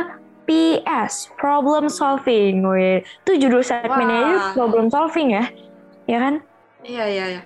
PS 0.46 1.34
problem 1.34 1.90
solving. 1.90 2.62
Wih, 2.62 3.02
itu 3.02 3.32
judul 3.42 3.66
segmennya 3.66 4.18
itu 4.30 4.38
problem 4.54 4.86
solving 4.88 5.34
ya, 5.34 5.44
ya 6.06 6.18
kan? 6.22 6.34
Iya 6.86 7.04
iya 7.10 7.24
iya. 7.36 7.42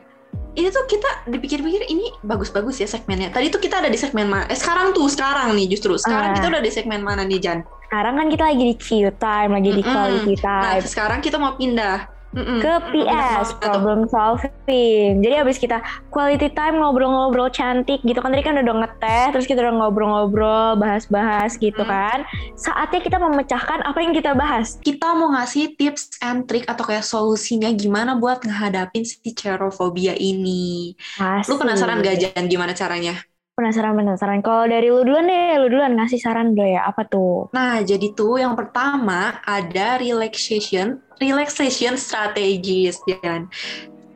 Ini 0.50 0.68
tuh 0.74 0.84
kita 0.86 1.30
dipikir-pikir 1.30 1.88
ini 1.88 2.12
bagus-bagus 2.26 2.82
ya 2.82 2.86
segmennya. 2.90 3.32
Tadi 3.32 3.48
tuh 3.48 3.62
kita 3.62 3.80
ada 3.80 3.88
di 3.88 3.96
segmen 3.96 4.28
mana? 4.28 4.44
Eh 4.50 4.58
sekarang 4.58 4.92
tuh 4.92 5.08
sekarang 5.08 5.56
nih 5.56 5.72
justru 5.72 5.96
sekarang 5.96 6.34
uh. 6.34 6.36
kita 6.36 6.46
udah 6.52 6.62
di 6.62 6.70
segmen 6.70 7.00
mana 7.00 7.22
nih 7.24 7.40
Jan? 7.40 7.58
Sekarang 7.90 8.22
kan 8.22 8.30
kita 8.30 8.44
lagi 8.54 8.64
di 8.70 8.76
Q 8.78 9.10
time, 9.18 9.50
lagi 9.50 9.70
di 9.74 9.82
mm 9.82 9.90
quality 9.90 10.34
nah, 10.38 10.42
time. 10.46 10.78
Nah 10.78 10.86
sekarang 10.86 11.18
kita 11.18 11.36
mau 11.42 11.58
pindah 11.58 12.06
Mm-mm. 12.30 12.62
ke 12.62 12.72
PS 12.94 13.58
problem 13.58 14.06
solving. 14.06 15.18
Jadi 15.18 15.34
abis 15.34 15.58
kita 15.58 15.82
quality 16.14 16.54
time 16.54 16.78
ngobrol-ngobrol 16.78 17.50
cantik 17.50 17.98
gitu 18.06 18.22
kan 18.22 18.30
tadi 18.30 18.46
kan 18.46 18.62
udah 18.62 18.86
ngeteh, 18.86 19.34
terus 19.34 19.50
kita 19.50 19.66
udah 19.66 19.74
ngobrol-ngobrol, 19.74 20.78
bahas-bahas 20.78 21.58
gitu 21.58 21.82
mm. 21.82 21.90
kan. 21.90 22.22
Saatnya 22.54 23.02
kita 23.02 23.18
memecahkan 23.18 23.82
apa 23.82 23.98
yang 23.98 24.14
kita 24.14 24.38
bahas. 24.38 24.78
Kita 24.78 25.10
mau 25.18 25.34
ngasih 25.34 25.74
tips 25.74 26.22
and 26.22 26.46
trick 26.46 26.70
atau 26.70 26.86
kayak 26.86 27.02
solusinya 27.02 27.74
gimana 27.74 28.14
buat 28.14 28.46
ngehadapin 28.46 29.02
si 29.02 29.18
cerofobia 29.34 30.14
ini. 30.14 30.94
Pasti. 31.18 31.50
Lu 31.50 31.58
penasaran 31.58 31.98
gak 32.06 32.22
Jan 32.22 32.46
gimana 32.46 32.70
caranya? 32.70 33.18
Penasaran 33.60 33.92
penasaran. 33.92 34.40
Kalau 34.40 34.64
dari 34.64 34.88
lu 34.88 35.04
duluan 35.04 35.28
deh, 35.28 35.60
lu 35.60 35.68
duluan 35.68 35.92
ngasih 36.00 36.16
saran 36.16 36.56
dulu 36.56 36.64
ya. 36.64 36.88
Apa 36.88 37.04
tuh? 37.04 37.52
Nah, 37.52 37.84
jadi 37.84 38.16
tuh 38.16 38.40
yang 38.40 38.56
pertama 38.56 39.36
ada 39.44 40.00
relaxation, 40.00 40.96
relaxation 41.20 42.00
strategies 42.00 42.96
dan 43.04 43.52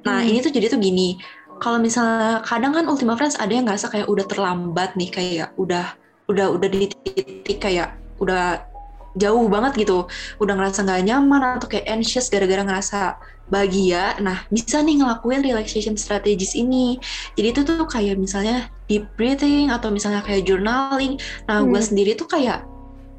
Nah, 0.05 0.21
hmm. 0.21 0.31
ini 0.33 0.39
tuh 0.41 0.53
jadi 0.53 0.73
tuh 0.73 0.81
gini. 0.81 1.21
Kalau 1.61 1.77
misalnya 1.77 2.41
kadang 2.45 2.73
kan 2.73 2.89
Ultima 2.89 3.21
Friends 3.21 3.37
ada 3.37 3.53
yang 3.53 3.69
ngerasa 3.69 3.93
kayak 3.93 4.09
udah 4.09 4.25
terlambat 4.25 4.97
nih 4.97 5.11
kayak 5.13 5.49
udah 5.61 5.97
udah 6.29 6.47
udah 6.57 6.69
di 6.69 6.89
titik 6.89 7.61
kayak 7.61 7.97
udah 8.21 8.65
jauh 9.15 9.47
banget 9.47 9.87
gitu 9.87 10.11
udah 10.43 10.55
ngerasa 10.59 10.83
nggak 10.83 11.03
nyaman 11.07 11.43
atau 11.63 11.71
kayak 11.71 11.87
anxious 11.87 12.27
gara-gara 12.27 12.67
ngerasa 12.67 13.15
bahagia. 13.49 14.17
Nah 14.21 14.45
bisa 14.49 14.81
nih 14.81 15.01
ngelakuin 15.01 15.45
relaxation 15.45 15.97
strategies 15.99 16.57
ini. 16.57 16.97
Jadi 17.37 17.47
itu 17.51 17.61
tuh 17.65 17.85
kayak 17.89 18.17
misalnya 18.17 18.69
deep 18.89 19.05
breathing 19.17 19.73
atau 19.73 19.93
misalnya 19.93 20.25
kayak 20.25 20.49
journaling. 20.49 21.21
Nah 21.49 21.63
hmm. 21.63 21.69
gue 21.73 21.81
sendiri 21.81 22.13
tuh 22.17 22.29
kayak 22.29 22.65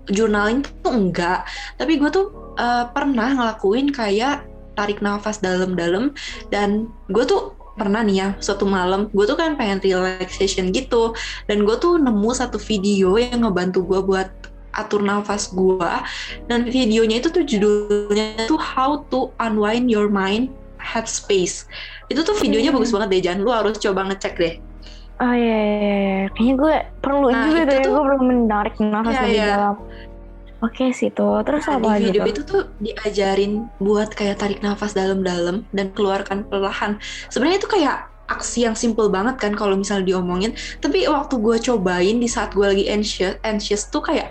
journaling 0.10 0.66
tuh 0.66 0.92
enggak. 0.94 1.46
Tapi 1.78 1.98
gue 1.98 2.10
tuh 2.10 2.34
uh, 2.58 2.90
pernah 2.90 3.34
ngelakuin 3.34 3.94
kayak 3.94 4.46
tarik 4.76 5.00
nafas 5.02 5.42
dalam-dalam. 5.42 6.14
Dan 6.50 6.90
gue 7.10 7.26
tuh 7.26 7.54
pernah 7.76 8.00
nih 8.00 8.24
ya 8.24 8.28
suatu 8.40 8.64
malam 8.64 9.12
gue 9.12 9.28
tuh 9.28 9.36
kan 9.36 9.58
pengen 9.60 9.82
relaxation 9.82 10.74
gitu. 10.74 11.14
Dan 11.46 11.66
gue 11.66 11.76
tuh 11.78 11.98
nemu 12.02 12.30
satu 12.34 12.58
video 12.58 13.18
yang 13.18 13.46
ngebantu 13.46 13.86
gue 13.86 14.02
buat 14.02 14.45
atur 14.76 15.02
nafas 15.02 15.50
gua 15.52 16.04
dan 16.52 16.68
videonya 16.68 17.24
itu 17.24 17.32
tuh 17.32 17.44
judulnya 17.48 18.46
tuh 18.46 18.60
How 18.60 19.08
to 19.10 19.32
Unwind 19.40 19.88
Your 19.88 20.12
Mind 20.12 20.52
Headspace 20.78 21.66
itu 22.12 22.22
tuh 22.22 22.38
videonya 22.38 22.70
hmm. 22.70 22.78
bagus 22.78 22.92
banget 22.94 23.10
deh 23.12 23.22
jangan 23.26 23.40
lu 23.42 23.52
harus 23.52 23.76
coba 23.82 24.06
ngecek 24.12 24.36
deh 24.38 24.56
Oh 25.16 25.32
iya, 25.32 25.60
iya, 25.64 25.80
iya. 25.80 26.24
kayaknya 26.36 26.54
gue 26.60 26.76
perlu 27.00 27.28
nah, 27.32 27.48
juga 27.48 27.62
deh, 27.72 27.88
gue 27.88 28.02
perlu 28.04 28.20
menarik 28.20 28.76
nafas 28.84 29.16
iya, 29.16 29.24
lebih 29.24 29.40
iya. 29.40 29.48
dalam. 29.56 29.76
Oke 30.60 30.86
sih 30.92 31.10
tuh, 31.12 31.40
terus 31.48 31.64
nah, 31.72 31.80
apa 31.80 32.00
di 32.00 32.12
video 32.12 32.24
itu 32.28 32.42
tuh 32.44 32.68
diajarin 32.84 33.64
buat 33.80 34.12
kayak 34.12 34.44
tarik 34.44 34.60
nafas 34.60 34.92
dalam-dalam 34.92 35.64
dan 35.72 35.88
keluarkan 35.96 36.44
perlahan. 36.44 37.00
Sebenarnya 37.32 37.64
itu 37.64 37.70
kayak 37.72 38.12
aksi 38.28 38.66
yang 38.66 38.76
simple 38.76 39.08
banget 39.08 39.40
kan 39.40 39.56
kalau 39.56 39.78
misalnya 39.80 40.16
diomongin, 40.16 40.52
tapi 40.84 41.08
waktu 41.08 41.40
gue 41.40 41.58
cobain 41.64 42.18
di 42.20 42.28
saat 42.28 42.52
gue 42.52 42.66
lagi 42.66 42.84
anxious, 42.92 43.40
anxious 43.48 43.88
tuh 43.88 44.04
kayak 44.04 44.28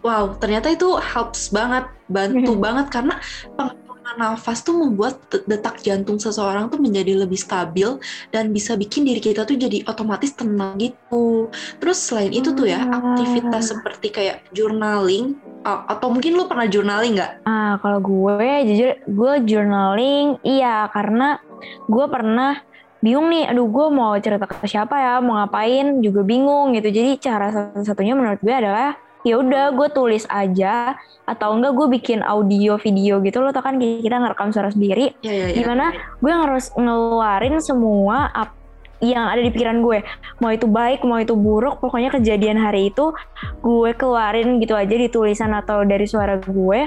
wow 0.00 0.34
ternyata 0.36 0.72
itu 0.72 0.96
helps 0.98 1.52
banget 1.52 1.88
bantu 2.08 2.52
banget 2.64 2.86
karena 2.88 3.14
pengaturan 3.54 4.16
nafas 4.18 4.66
tuh 4.66 4.74
membuat 4.74 5.20
detak 5.46 5.80
jantung 5.86 6.18
seseorang 6.18 6.66
tuh 6.66 6.82
menjadi 6.82 7.22
lebih 7.22 7.38
stabil 7.38 7.86
dan 8.34 8.50
bisa 8.50 8.74
bikin 8.74 9.06
diri 9.06 9.22
kita 9.22 9.46
tuh 9.46 9.54
jadi 9.54 9.86
otomatis 9.86 10.34
tenang 10.34 10.74
gitu 10.80 11.48
terus 11.78 12.00
selain 12.00 12.34
itu 12.34 12.50
tuh 12.50 12.66
ya 12.66 12.82
aktivitas 12.90 13.70
seperti 13.70 14.10
kayak 14.10 14.42
journaling 14.50 15.38
atau 15.64 16.08
mungkin 16.08 16.40
lu 16.40 16.48
pernah 16.48 16.64
journaling 16.64 17.20
nggak? 17.20 17.44
Ah 17.44 17.76
kalau 17.84 18.00
gue 18.00 18.48
jujur 18.64 18.96
gue 19.04 19.32
journaling 19.44 20.40
iya 20.40 20.88
karena 20.88 21.36
gue 21.84 22.06
pernah 22.08 22.64
bingung 23.00 23.32
nih, 23.32 23.48
aduh 23.48 23.68
gue 23.68 23.86
mau 23.92 24.12
cerita 24.20 24.44
ke 24.44 24.68
siapa 24.68 24.96
ya, 25.00 25.14
mau 25.24 25.40
ngapain 25.40 26.04
juga 26.04 26.20
bingung 26.20 26.76
gitu. 26.76 26.88
Jadi 26.92 27.16
cara 27.16 27.48
satu-satunya 27.48 28.12
menurut 28.12 28.40
gue 28.44 28.52
adalah 28.52 28.96
ya 29.26 29.40
udah 29.40 29.76
gue 29.76 29.88
tulis 29.92 30.24
aja 30.32 30.96
atau 31.28 31.54
enggak 31.54 31.72
gue 31.76 31.86
bikin 32.00 32.20
audio 32.24 32.80
video 32.80 33.20
gitu 33.20 33.38
loh 33.44 33.52
tau 33.52 33.62
kan 33.62 33.76
kita 33.78 34.16
ngerekam 34.16 34.50
suara 34.50 34.72
sendiri. 34.72 35.14
Ya, 35.20 35.32
ya, 35.32 35.46
ya. 35.52 35.56
gimana? 35.62 35.92
Gue 36.18 36.32
harus 36.32 36.72
ngeluarin 36.74 37.60
semua 37.62 38.32
apa 38.32 38.60
yang 39.00 39.26
ada 39.32 39.40
di 39.40 39.48
pikiran 39.48 39.80
gue. 39.80 40.04
Mau 40.44 40.52
itu 40.52 40.68
baik 40.68 41.02
mau 41.08 41.16
itu 41.16 41.32
buruk 41.32 41.80
pokoknya 41.80 42.12
kejadian 42.12 42.60
hari 42.60 42.92
itu 42.92 43.16
gue 43.64 43.90
keluarin 43.96 44.60
gitu 44.60 44.76
aja 44.76 44.92
di 44.92 45.08
tulisan 45.08 45.56
atau 45.56 45.82
dari 45.88 46.04
suara 46.04 46.36
gue. 46.36 46.80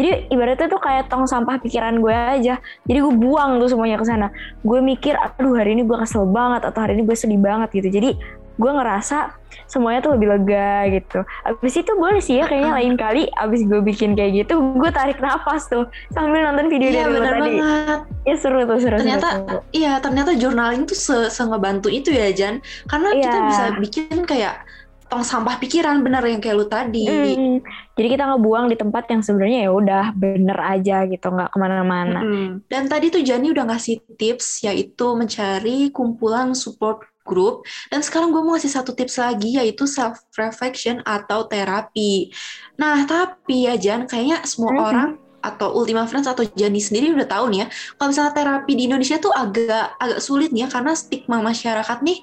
Jadi 0.00 0.32
ibaratnya 0.32 0.66
tuh 0.66 0.80
kayak 0.80 1.12
tong 1.12 1.28
sampah 1.28 1.60
pikiran 1.60 2.00
gue 2.00 2.12
aja. 2.12 2.56
Jadi 2.88 2.98
gue 2.98 3.14
buang 3.14 3.60
tuh 3.60 3.68
semuanya 3.68 4.00
ke 4.00 4.06
sana. 4.08 4.32
Gue 4.64 4.80
mikir 4.80 5.14
aduh 5.14 5.60
hari 5.60 5.76
ini 5.76 5.84
gue 5.84 5.96
kesel 6.00 6.24
banget 6.24 6.64
atau 6.72 6.80
hari 6.80 6.96
ini 6.96 7.04
gue 7.04 7.16
sedih 7.16 7.40
banget 7.40 7.68
gitu. 7.76 7.88
Jadi 8.00 8.16
gue 8.58 8.70
ngerasa 8.74 9.38
semuanya 9.70 10.00
tuh 10.04 10.18
lebih 10.18 10.28
lega 10.28 10.90
gitu. 10.90 11.22
Abis 11.46 11.74
itu 11.78 11.92
boleh 11.94 12.20
sih 12.20 12.42
ya 12.42 12.44
kayaknya 12.50 12.72
lain 12.74 12.94
kali 12.98 13.22
abis 13.38 13.64
gue 13.64 13.80
bikin 13.80 14.18
kayak 14.18 14.44
gitu 14.44 14.58
gue 14.58 14.90
tarik 14.90 15.22
nafas 15.22 15.70
tuh 15.70 15.86
sambil 16.12 16.42
nonton 16.42 16.66
video 16.68 16.90
iya, 16.90 17.06
dari 17.06 17.20
tadi. 17.22 17.52
Banget. 17.56 18.00
Ya 18.26 18.34
seru 18.36 18.60
tuh 18.66 18.78
seru. 18.82 18.96
Ternyata 18.98 19.28
seru, 19.46 19.58
iya 19.70 19.92
ternyata 20.02 20.30
journaling 20.34 20.84
tuh 20.84 20.98
se, 20.98 21.16
se 21.30 21.42
ngebantu 21.46 21.88
itu 21.88 22.10
ya 22.10 22.34
Jan. 22.34 22.60
Karena 22.90 23.08
iya. 23.14 23.22
kita 23.22 23.38
bisa 23.46 23.64
bikin 23.78 24.18
kayak 24.26 24.66
tong 25.08 25.24
sampah 25.24 25.56
pikiran 25.56 26.04
bener 26.04 26.20
yang 26.20 26.40
kayak 26.40 26.56
lu 26.56 26.68
tadi. 26.68 27.08
Mm, 27.08 27.64
jadi 27.96 28.08
kita 28.12 28.24
ngebuang 28.28 28.68
di 28.68 28.76
tempat 28.76 29.08
yang 29.08 29.24
sebenarnya 29.24 29.58
ya 29.64 29.70
udah 29.72 30.04
bener 30.12 30.58
aja 30.60 31.08
gitu 31.08 31.32
nggak 31.32 31.48
ke 31.48 31.56
mana-mana. 31.56 32.20
Mm. 32.20 32.48
Dan 32.68 32.92
tadi 32.92 33.08
tuh 33.08 33.24
Jani 33.24 33.48
udah 33.56 33.72
ngasih 33.72 34.04
tips 34.20 34.68
yaitu 34.68 35.16
mencari 35.16 35.88
kumpulan 35.88 36.52
support 36.52 37.08
group. 37.28 37.68
Dan 37.92 38.00
sekarang 38.00 38.32
gue 38.32 38.40
mau 38.40 38.56
ngasih 38.56 38.72
satu 38.72 38.96
tips 38.96 39.20
lagi 39.20 39.60
yaitu 39.60 39.84
self 39.84 40.24
reflection 40.40 41.04
atau 41.04 41.44
terapi. 41.44 42.32
Nah, 42.80 43.04
tapi 43.04 43.68
ya 43.68 43.76
Jan, 43.76 44.08
kayaknya 44.08 44.40
semua 44.48 44.72
mm 44.72 44.78
-hmm. 44.80 44.88
orang 44.88 45.10
atau 45.38 45.70
Ultima 45.70 46.04
Friends 46.10 46.26
atau 46.26 46.42
Jani 46.42 46.82
sendiri 46.82 47.14
udah 47.14 47.28
tahu 47.30 47.54
nih 47.54 47.58
ya 47.62 47.66
kalau 47.94 48.10
misalnya 48.10 48.34
terapi 48.34 48.72
di 48.74 48.82
Indonesia 48.90 49.16
tuh 49.22 49.30
agak 49.30 49.94
agak 50.02 50.18
sulit 50.18 50.50
nih 50.50 50.66
ya 50.66 50.68
karena 50.68 50.92
stigma 50.98 51.38
masyarakat 51.38 51.98
nih 52.02 52.18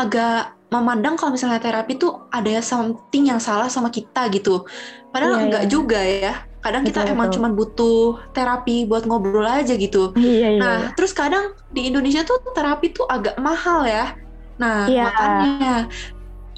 agak 0.00 0.56
memandang 0.72 1.14
kalau 1.14 1.36
misalnya 1.36 1.62
terapi 1.62 2.00
tuh 2.00 2.26
ada 2.32 2.58
something 2.64 3.30
yang 3.30 3.38
salah 3.38 3.70
sama 3.70 3.92
kita 3.92 4.32
gitu 4.32 4.64
padahal 5.12 5.38
iya, 5.38 5.44
enggak 5.46 5.64
iya. 5.68 5.70
juga 5.70 6.00
ya 6.00 6.34
kadang 6.64 6.82
kita 6.82 7.06
betul, 7.06 7.14
emang 7.14 7.28
cuma 7.30 7.48
butuh 7.54 8.18
terapi 8.34 8.90
buat 8.90 9.06
ngobrol 9.06 9.46
aja 9.46 9.78
gitu 9.78 10.10
iya, 10.18 10.58
iya. 10.58 10.58
nah 10.58 10.78
terus 10.98 11.14
kadang 11.14 11.54
di 11.70 11.86
Indonesia 11.86 12.26
tuh 12.26 12.42
terapi 12.50 12.90
tuh 12.90 13.06
agak 13.06 13.38
mahal 13.38 13.86
ya 13.86 14.18
Nah, 14.56 14.88
yeah. 14.88 15.08
makanya 15.08 15.74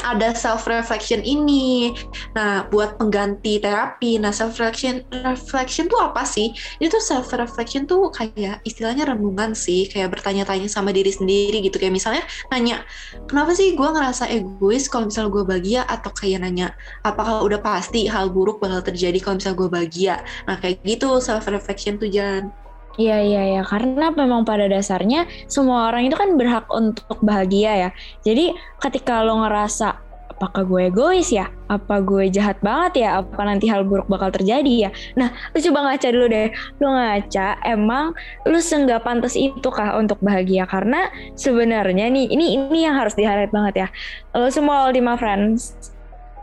ada 0.07 0.35
self 0.35 0.71
reflection 0.71 1.23
ini. 1.27 1.95
Nah, 2.39 2.67
buat 2.71 2.99
pengganti 2.99 3.59
terapi. 3.59 4.19
Nah, 4.23 4.31
self 4.31 4.59
reflection 4.59 5.03
reflection 5.11 5.91
tuh 5.91 5.99
apa 5.99 6.23
sih? 6.23 6.55
Itu 6.79 7.03
self 7.03 7.35
reflection 7.35 7.89
tuh 7.91 8.11
kayak 8.15 8.63
istilahnya 8.63 9.11
renungan 9.11 9.59
sih, 9.59 9.91
kayak 9.91 10.15
bertanya-tanya 10.15 10.71
sama 10.71 10.95
diri 10.95 11.11
sendiri 11.11 11.59
gitu. 11.65 11.83
Kayak 11.83 11.95
misalnya 11.99 12.23
nanya, 12.55 12.87
kenapa 13.27 13.55
sih 13.59 13.75
gue 13.75 13.89
ngerasa 13.89 14.31
egois 14.31 14.87
kalau 14.87 15.11
misalnya 15.11 15.31
gue 15.35 15.45
bahagia 15.45 15.83
atau 15.87 16.11
kayak 16.15 16.47
nanya, 16.47 16.75
apakah 17.03 17.43
udah 17.43 17.59
pasti 17.59 18.07
hal 18.07 18.31
buruk 18.31 18.63
bakal 18.63 18.83
terjadi 18.83 19.19
kalau 19.19 19.43
misalnya 19.43 19.59
gue 19.59 19.69
bahagia? 19.71 20.15
Nah, 20.47 20.57
kayak 20.63 20.87
gitu 20.87 21.19
self 21.19 21.51
reflection 21.51 21.99
tuh 21.99 22.07
jangan 22.07 22.55
Iya 22.99 23.23
iya 23.23 23.43
ya 23.55 23.63
karena 23.63 24.11
memang 24.11 24.43
pada 24.43 24.67
dasarnya 24.67 25.31
semua 25.47 25.87
orang 25.87 26.11
itu 26.11 26.19
kan 26.19 26.35
berhak 26.35 26.67
untuk 26.75 27.23
bahagia 27.23 27.87
ya. 27.87 27.91
Jadi 28.27 28.51
ketika 28.83 29.23
lo 29.23 29.39
ngerasa 29.47 30.03
apakah 30.39 30.63
gue 30.67 30.91
egois 30.91 31.31
ya? 31.31 31.47
Apa 31.71 32.03
gue 32.03 32.27
jahat 32.27 32.59
banget 32.59 33.07
ya? 33.07 33.23
Apa 33.23 33.43
nanti 33.47 33.71
hal 33.71 33.87
buruk 33.87 34.11
bakal 34.11 34.35
terjadi 34.35 34.87
ya? 34.87 34.91
Nah, 35.15 35.35
lu 35.55 35.59
coba 35.59 35.79
ngaca 35.91 36.09
dulu 36.11 36.27
deh. 36.27 36.51
Lu 36.79 36.91
ngaca, 36.91 37.59
emang 37.67 38.15
lu 38.47 38.59
senggak 38.59 39.07
pantas 39.07 39.35
itu 39.35 39.69
kah 39.71 39.95
untuk 39.99 40.19
bahagia? 40.19 40.67
Karena 40.67 41.11
sebenarnya 41.39 42.07
nih, 42.11 42.31
ini 42.35 42.55
ini 42.55 42.87
yang 42.87 42.99
harus 42.99 43.19
diharap 43.19 43.51
banget 43.51 43.75
ya. 43.83 43.89
Lo 44.35 44.51
semua 44.51 44.87
Ultima 44.87 45.19
Friends 45.19 45.75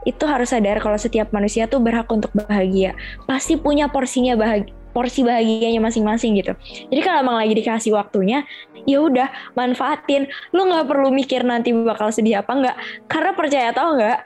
itu 0.08 0.24
harus 0.24 0.52
sadar 0.52 0.80
kalau 0.84 1.00
setiap 1.00 1.32
manusia 1.36 1.68
tuh 1.68 1.80
berhak 1.80 2.08
untuk 2.12 2.32
bahagia. 2.32 2.96
Pasti 3.28 3.60
punya 3.60 3.88
porsinya 3.88 4.36
bahagia 4.40 4.85
porsi 4.96 5.28
bahagianya 5.28 5.84
masing-masing 5.84 6.40
gitu. 6.40 6.56
Jadi 6.88 7.02
kalau 7.04 7.28
emang 7.28 7.36
lagi 7.44 7.52
dikasih 7.52 7.92
waktunya, 7.92 8.48
ya 8.88 9.04
udah 9.04 9.28
manfaatin. 9.60 10.32
Lu 10.56 10.64
nggak 10.64 10.88
perlu 10.88 11.12
mikir 11.12 11.44
nanti 11.44 11.76
bakal 11.76 12.16
sedih 12.16 12.40
apa 12.40 12.52
enggak. 12.56 12.76
Karena 13.12 13.32
percaya 13.36 13.70
tau 13.76 14.00
nggak, 14.00 14.20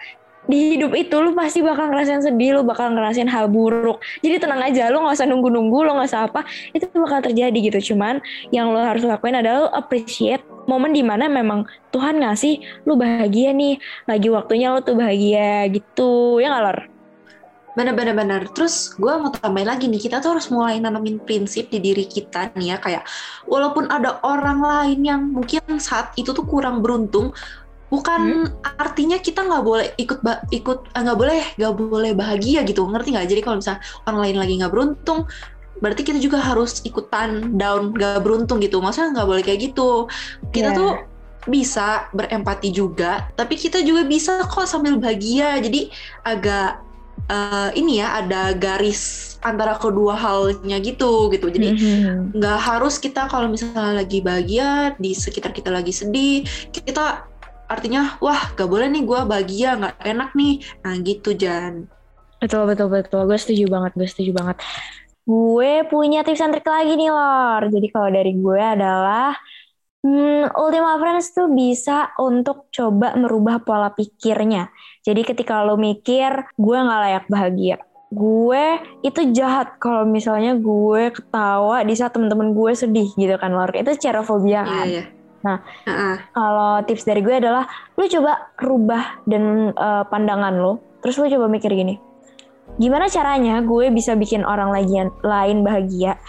di 0.50 0.78
hidup 0.78 0.94
itu 0.98 1.16
lu 1.22 1.34
pasti 1.38 1.66
bakal 1.66 1.90
ngerasain 1.90 2.26
sedih, 2.26 2.58
lu 2.58 2.62
bakal 2.66 2.94
ngerasain 2.94 3.30
hal 3.30 3.50
buruk. 3.50 4.02
Jadi 4.22 4.42
tenang 4.42 4.62
aja, 4.62 4.94
lu 4.94 5.02
nggak 5.02 5.18
usah 5.18 5.28
nunggu-nunggu, 5.30 5.78
lu 5.86 5.92
nggak 5.98 6.10
usah 6.10 6.30
apa, 6.30 6.46
itu 6.74 6.86
bakal 6.94 7.22
terjadi 7.26 7.58
gitu. 7.74 7.94
Cuman 7.94 8.22
yang 8.54 8.70
lu 8.70 8.82
harus 8.82 9.02
lakuin 9.06 9.38
adalah 9.38 9.66
lu 9.66 9.70
appreciate 9.74 10.46
momen 10.70 10.94
di 10.94 11.02
mana 11.02 11.26
memang 11.26 11.66
Tuhan 11.90 12.22
ngasih 12.22 12.86
lu 12.86 12.98
bahagia 12.98 13.54
nih, 13.54 13.82
lagi 14.06 14.30
waktunya 14.30 14.74
lu 14.74 14.86
tuh 14.86 14.94
bahagia 14.98 15.66
gitu, 15.70 16.38
ya 16.42 16.54
nggak 16.54 16.64
lor? 16.66 16.99
Bener-bener. 17.78 18.50
Terus 18.56 18.94
gue 18.98 19.14
mau 19.20 19.30
tambahin 19.30 19.70
lagi 19.70 19.86
nih, 19.86 20.02
kita 20.02 20.22
tuh 20.24 20.38
harus 20.38 20.50
mulai 20.50 20.82
nanamin 20.82 21.22
prinsip 21.22 21.70
di 21.70 21.78
diri 21.84 22.06
kita 22.10 22.54
nih 22.58 22.76
ya, 22.76 22.78
kayak 22.82 23.04
walaupun 23.46 23.88
ada 23.92 24.18
orang 24.26 24.60
lain 24.62 25.00
yang 25.06 25.22
mungkin 25.30 25.62
saat 25.78 26.14
itu 26.18 26.34
tuh 26.34 26.44
kurang 26.50 26.82
beruntung, 26.82 27.32
bukan 27.90 28.46
hmm. 28.46 28.78
artinya 28.78 29.18
kita 29.18 29.42
nggak 29.44 29.64
boleh 29.66 29.88
ikut 29.98 30.22
ikut 30.54 30.80
eh, 30.94 31.02
nggak 31.02 31.18
boleh 31.18 31.42
nggak 31.58 31.74
boleh 31.74 32.12
bahagia 32.14 32.62
gitu 32.62 32.86
ngerti 32.86 33.18
nggak 33.18 33.28
jadi 33.28 33.42
kalau 33.42 33.58
misalnya 33.58 33.82
orang 34.06 34.20
lain 34.22 34.38
lagi 34.38 34.54
nggak 34.62 34.74
beruntung 34.74 35.20
berarti 35.82 36.02
kita 36.06 36.20
juga 36.22 36.38
harus 36.38 36.86
ikutan 36.86 37.58
down 37.58 37.98
nggak 37.98 38.22
beruntung 38.22 38.62
gitu 38.62 38.78
maksudnya 38.78 39.20
nggak 39.20 39.28
boleh 39.28 39.44
kayak 39.44 39.74
gitu 39.74 40.06
kita 40.54 40.70
yeah. 40.70 40.78
tuh 40.78 40.92
bisa 41.50 42.06
berempati 42.14 42.70
juga 42.70 43.26
tapi 43.34 43.58
kita 43.58 43.82
juga 43.82 44.06
bisa 44.06 44.44
kok 44.46 44.70
sambil 44.70 45.02
bahagia 45.02 45.58
jadi 45.58 45.90
agak 46.22 46.84
uh, 47.28 47.70
ini 47.76 48.00
ya 48.00 48.24
ada 48.24 48.56
garis 48.56 49.36
antara 49.44 49.76
kedua 49.76 50.16
halnya 50.16 50.78
gitu 50.80 51.28
gitu. 51.34 51.52
Jadi 51.52 51.68
mm-hmm. 51.76 52.38
nggak 52.40 52.58
mm 52.58 52.64
-hmm. 52.64 52.70
harus 52.72 52.96
kita 53.02 53.28
kalau 53.28 53.52
misalnya 53.52 54.00
lagi 54.00 54.24
bahagia 54.24 54.96
di 54.96 55.12
sekitar 55.12 55.52
kita 55.52 55.74
lagi 55.74 55.92
sedih 55.92 56.48
kita 56.72 57.28
artinya 57.70 58.18
wah 58.18 58.50
gak 58.58 58.66
boleh 58.66 58.90
nih 58.90 59.06
gue 59.06 59.20
bahagia 59.30 59.70
nggak 59.78 59.96
enak 60.02 60.30
nih. 60.34 60.54
Nah 60.86 60.94
gitu 61.04 61.30
Jan. 61.36 61.86
Betul 62.40 62.66
betul 62.72 62.88
betul. 62.88 63.22
Gue 63.28 63.38
setuju 63.38 63.68
banget 63.68 63.92
gue 64.00 64.08
setuju 64.08 64.32
banget. 64.34 64.58
Gue 65.30 65.86
punya 65.86 66.26
tips 66.26 66.42
and 66.42 66.58
trik 66.58 66.66
lagi 66.66 66.98
nih 66.98 67.12
lor. 67.14 67.62
Jadi 67.70 67.88
kalau 67.94 68.10
dari 68.10 68.34
gue 68.34 68.62
adalah 68.64 69.38
hmm, 70.02 70.56
Ultima 70.56 70.98
Friends 70.98 71.36
tuh 71.36 71.52
bisa 71.52 72.12
untuk 72.18 72.72
coba 72.74 73.14
merubah 73.14 73.62
pola 73.62 73.92
pikirnya 73.94 74.72
jadi 75.10 75.22
ketika 75.26 75.66
lo 75.66 75.76
mikir 75.76 76.46
gue 76.56 76.78
nggak 76.78 77.02
layak 77.02 77.26
bahagia 77.26 77.78
gue 78.10 78.66
itu 79.06 79.22
jahat 79.34 79.78
kalau 79.82 80.06
misalnya 80.06 80.58
gue 80.58 81.14
ketawa 81.14 81.86
di 81.86 81.94
saat 81.94 82.14
temen-temen 82.14 82.54
gue 82.58 82.72
sedih 82.74 83.10
gitu 83.18 83.36
kan 83.38 83.54
lor 83.54 83.70
itu 83.74 83.94
cara 84.02 84.22
fobia 84.26 84.62
iya, 84.62 84.66
kan 84.66 84.88
yeah, 84.88 85.06
yeah 85.06 85.08
Nah, 85.40 85.58
uh-uh. 85.88 86.16
kalau 86.36 86.74
tips 86.84 87.08
dari 87.08 87.24
gue 87.24 87.36
adalah 87.40 87.64
lu 87.96 88.06
coba 88.12 88.52
rubah 88.60 89.24
dan 89.24 89.72
uh, 89.76 90.04
pandangan 90.08 90.60
lu, 90.60 90.80
terus 91.00 91.16
lu 91.20 91.32
coba 91.32 91.48
mikir 91.48 91.72
gini. 91.72 91.96
Gimana 92.78 93.10
caranya 93.10 93.64
gue 93.66 93.90
bisa 93.90 94.14
bikin 94.14 94.46
orang 94.46 94.70
lain 94.70 95.10
lain 95.24 95.58
bahagia? 95.66 96.20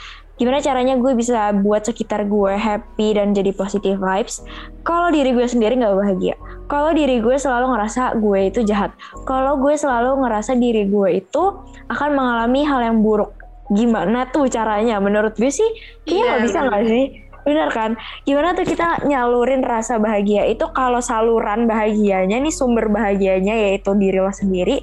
Gimana 0.40 0.64
caranya 0.64 0.96
gue 0.96 1.12
bisa 1.12 1.52
buat 1.52 1.84
sekitar 1.84 2.24
gue 2.24 2.56
happy 2.56 3.12
dan 3.12 3.36
jadi 3.36 3.52
positive 3.52 4.00
vibes? 4.00 4.40
Kalau 4.88 5.12
diri 5.12 5.36
gue 5.36 5.44
sendiri 5.44 5.76
nggak 5.76 5.92
bahagia, 5.92 6.34
kalau 6.64 6.96
diri 6.96 7.20
gue 7.20 7.36
selalu 7.36 7.76
ngerasa 7.76 8.16
gue 8.16 8.48
itu 8.48 8.64
jahat, 8.64 8.96
kalau 9.28 9.60
gue 9.60 9.76
selalu 9.76 10.24
ngerasa 10.24 10.56
diri 10.56 10.88
gue 10.88 11.20
itu 11.20 11.44
akan 11.92 12.10
mengalami 12.16 12.64
hal 12.64 12.80
yang 12.80 13.04
buruk, 13.04 13.36
gimana 13.68 14.32
tuh 14.32 14.48
caranya? 14.48 14.96
Menurut 14.96 15.36
gue 15.36 15.52
sih, 15.52 15.68
kayaknya 16.08 16.24
nggak 16.24 16.42
bisa 16.48 16.58
nggak 16.64 16.84
sih? 16.88 17.04
Bener 17.44 17.68
kan? 17.68 17.90
Gimana 18.24 18.56
tuh 18.56 18.64
kita 18.64 19.04
nyalurin 19.04 19.60
rasa 19.60 20.00
bahagia 20.00 20.48
itu 20.48 20.64
kalau 20.72 21.04
saluran 21.04 21.68
bahagianya 21.68 22.40
nih 22.40 22.52
sumber 22.52 22.88
bahagianya 22.88 23.56
yaitu 23.56 23.92
diri 23.92 24.24
lo 24.24 24.32
sendiri 24.32 24.80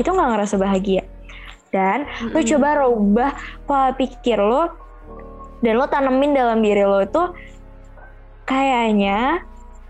itu 0.00 0.08
nggak 0.08 0.28
ngerasa 0.32 0.56
bahagia. 0.56 1.04
Dan 1.74 2.06
mm-hmm. 2.06 2.32
lo 2.32 2.40
coba 2.40 2.68
rubah 2.80 3.30
pola 3.66 3.90
pikir 3.92 4.38
lo 4.38 4.83
dan 5.60 5.78
lo 5.78 5.86
tanemin 5.86 6.32
dalam 6.32 6.58
diri 6.64 6.82
lo 6.82 7.04
itu 7.04 7.22
kayaknya 8.48 9.44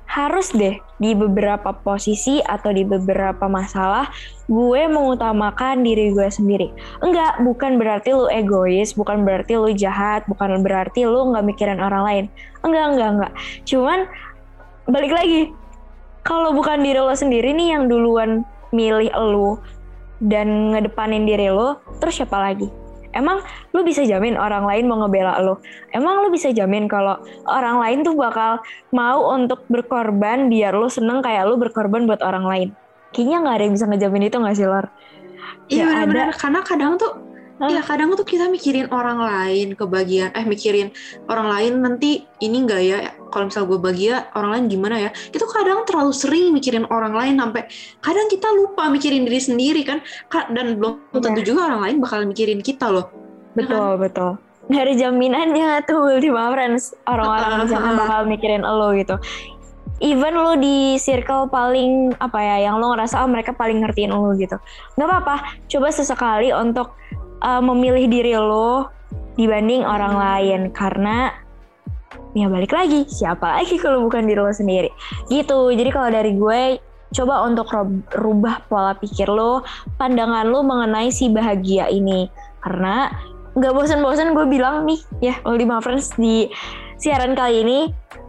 harus 0.04 0.54
deh 0.54 0.78
di 1.02 1.10
beberapa 1.16 1.74
posisi 1.74 2.38
atau 2.38 2.70
di 2.70 2.86
beberapa 2.86 3.50
masalah 3.50 4.06
gue 4.46 4.86
mengutamakan 4.86 5.82
diri 5.82 6.14
gue 6.14 6.28
sendiri. 6.30 6.70
Enggak, 7.02 7.42
bukan 7.42 7.80
berarti 7.80 8.14
lu 8.14 8.30
egois, 8.30 8.94
bukan 8.94 9.26
berarti 9.26 9.58
lu 9.58 9.74
jahat, 9.74 10.22
bukan 10.30 10.62
berarti 10.62 11.08
lu 11.08 11.34
nggak 11.34 11.44
mikirin 11.44 11.82
orang 11.82 12.02
lain. 12.06 12.24
Enggak, 12.62 12.84
enggak, 12.94 13.10
enggak. 13.10 13.32
Cuman 13.66 13.98
balik 14.86 15.12
lagi, 15.12 15.50
kalau 16.22 16.54
bukan 16.54 16.84
diri 16.84 17.00
lo 17.02 17.12
sendiri 17.16 17.50
nih 17.50 17.74
yang 17.74 17.90
duluan 17.90 18.46
milih 18.70 19.10
lo 19.18 19.58
dan 20.22 20.72
ngedepanin 20.76 21.26
diri 21.26 21.50
lo, 21.50 21.82
terus 21.98 22.22
siapa 22.22 22.38
lagi? 22.38 22.83
Emang 23.14 23.40
lu 23.70 23.86
bisa 23.86 24.02
jamin 24.02 24.34
orang 24.34 24.66
lain 24.66 24.90
mau 24.90 24.98
ngebela 25.00 25.38
lu? 25.38 25.54
Emang 25.94 26.26
lu 26.26 26.34
bisa 26.34 26.50
jamin 26.50 26.90
kalau 26.90 27.16
orang 27.46 27.78
lain 27.78 27.98
tuh 28.02 28.18
bakal 28.18 28.58
mau 28.90 29.30
untuk 29.32 29.62
berkorban 29.70 30.50
biar 30.50 30.74
lu 30.74 30.90
seneng 30.90 31.22
kayak 31.22 31.46
lu 31.46 31.54
berkorban 31.54 32.04
buat 32.10 32.20
orang 32.20 32.44
lain? 32.44 32.68
Kayaknya 33.14 33.36
nggak 33.46 33.54
ada 33.54 33.64
yang 33.64 33.74
bisa 33.78 33.86
ngejamin 33.86 34.26
itu 34.26 34.36
nggak 34.42 34.56
sih, 34.58 34.66
Lor? 34.66 34.86
Iya 35.70 35.86
ya 35.88 36.04
benar 36.04 36.28
karena 36.36 36.60
kadang 36.60 37.00
tuh 37.00 37.23
Iya 37.54 37.86
kadang 37.86 38.10
tuh 38.18 38.26
kita 38.26 38.50
mikirin 38.50 38.90
orang 38.90 39.22
lain 39.22 39.78
kebahagiaan, 39.78 40.34
eh 40.34 40.42
mikirin 40.42 40.90
orang 41.30 41.46
lain 41.46 41.72
nanti 41.86 42.26
ini 42.42 42.66
enggak 42.66 42.82
ya, 42.82 42.98
kalau 43.30 43.46
misal 43.46 43.62
gue 43.70 43.78
bahagia 43.78 44.26
orang 44.34 44.58
lain 44.58 44.64
gimana 44.66 44.96
ya? 44.98 45.10
Itu 45.30 45.46
kadang 45.46 45.86
terlalu 45.86 46.10
sering 46.10 46.50
mikirin 46.50 46.82
orang 46.90 47.14
lain 47.14 47.38
sampai 47.38 47.70
kadang 48.02 48.26
kita 48.26 48.50
lupa 48.58 48.90
mikirin 48.90 49.22
diri 49.22 49.38
sendiri 49.38 49.86
kan, 49.86 50.02
dan 50.50 50.82
belum 50.82 50.98
ya. 51.14 51.22
tentu 51.22 51.40
juga 51.46 51.70
orang 51.70 51.80
lain 51.86 51.96
bakal 52.02 52.26
mikirin 52.26 52.58
kita 52.58 52.90
loh. 52.90 53.06
Betul 53.54 53.70
ya 53.78 53.94
kan? 53.94 54.02
betul. 54.02 54.30
Dari 54.64 54.92
jaminannya 54.98 55.84
tuh 55.86 56.00
Ultima 56.10 56.50
Friends 56.50 56.96
orang-orang 57.06 57.70
uh, 57.70 57.76
uh, 57.76 57.94
bakal 57.94 58.20
mikirin 58.26 58.66
lo 58.66 58.96
gitu 58.98 59.14
even 60.02 60.34
lo 60.34 60.58
di 60.58 60.98
circle 60.98 61.46
paling 61.46 62.10
apa 62.18 62.38
ya 62.42 62.56
yang 62.66 62.82
lo 62.82 62.92
ngerasa 62.92 63.22
oh 63.22 63.30
mereka 63.30 63.54
paling 63.54 63.78
ngertiin 63.84 64.10
lo 64.10 64.34
gitu 64.34 64.58
nggak 64.98 65.06
apa-apa 65.06 65.36
coba 65.70 65.88
sesekali 65.94 66.50
untuk 66.50 66.98
uh, 67.44 67.60
memilih 67.60 68.08
diri 68.08 68.32
lo 68.32 68.88
dibanding 69.36 69.84
orang 69.84 70.16
lain. 70.16 70.60
Karena 70.72 71.28
ya 72.32 72.48
balik 72.48 72.72
lagi 72.72 73.04
siapa 73.06 73.60
lagi 73.60 73.76
kalau 73.76 74.00
bukan 74.08 74.24
diri 74.24 74.40
lo 74.40 74.50
sendiri? 74.50 74.90
Gitu. 75.28 75.60
Jadi 75.76 75.90
kalau 75.92 76.08
dari 76.08 76.32
gue 76.32 76.80
coba 77.14 77.46
untuk 77.46 77.70
rubah 78.18 78.66
pola 78.66 78.96
pikir 78.98 79.30
lo 79.30 79.62
pandangan 80.00 80.48
lo 80.48 80.64
mengenai 80.64 81.12
si 81.12 81.28
bahagia 81.28 81.92
ini. 81.92 82.32
Karena 82.64 83.12
nggak 83.54 83.70
bosan-bosan 83.70 84.34
gue 84.34 84.46
bilang 84.50 84.82
nih 84.82 84.98
ya 85.22 85.38
Ultima 85.46 85.78
Friends 85.78 86.16
di 86.18 86.50
siaran 86.98 87.38
kali 87.38 87.62
ini 87.62 87.78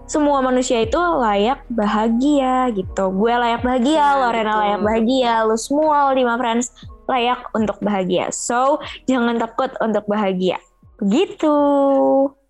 semua 0.05 0.37
manusia 0.45 0.85
itu 0.85 1.01
layak 1.01 1.65
bahagia 1.73 2.69
gitu. 2.77 3.09
Gue 3.09 3.33
layak 3.33 3.65
bahagia, 3.65 3.97
ya, 3.97 4.09
Lorena 4.21 4.53
layak 4.61 4.81
bahagia, 4.85 5.33
lo 5.49 5.57
semua 5.57 6.13
Ultima 6.13 6.37
Friends 6.37 6.69
layak 7.05 7.41
untuk 7.55 7.79
bahagia. 7.81 8.29
So, 8.33 8.81
jangan 9.09 9.39
takut 9.39 9.71
untuk 9.81 10.05
bahagia. 10.05 10.61
Begitu. 10.99 11.55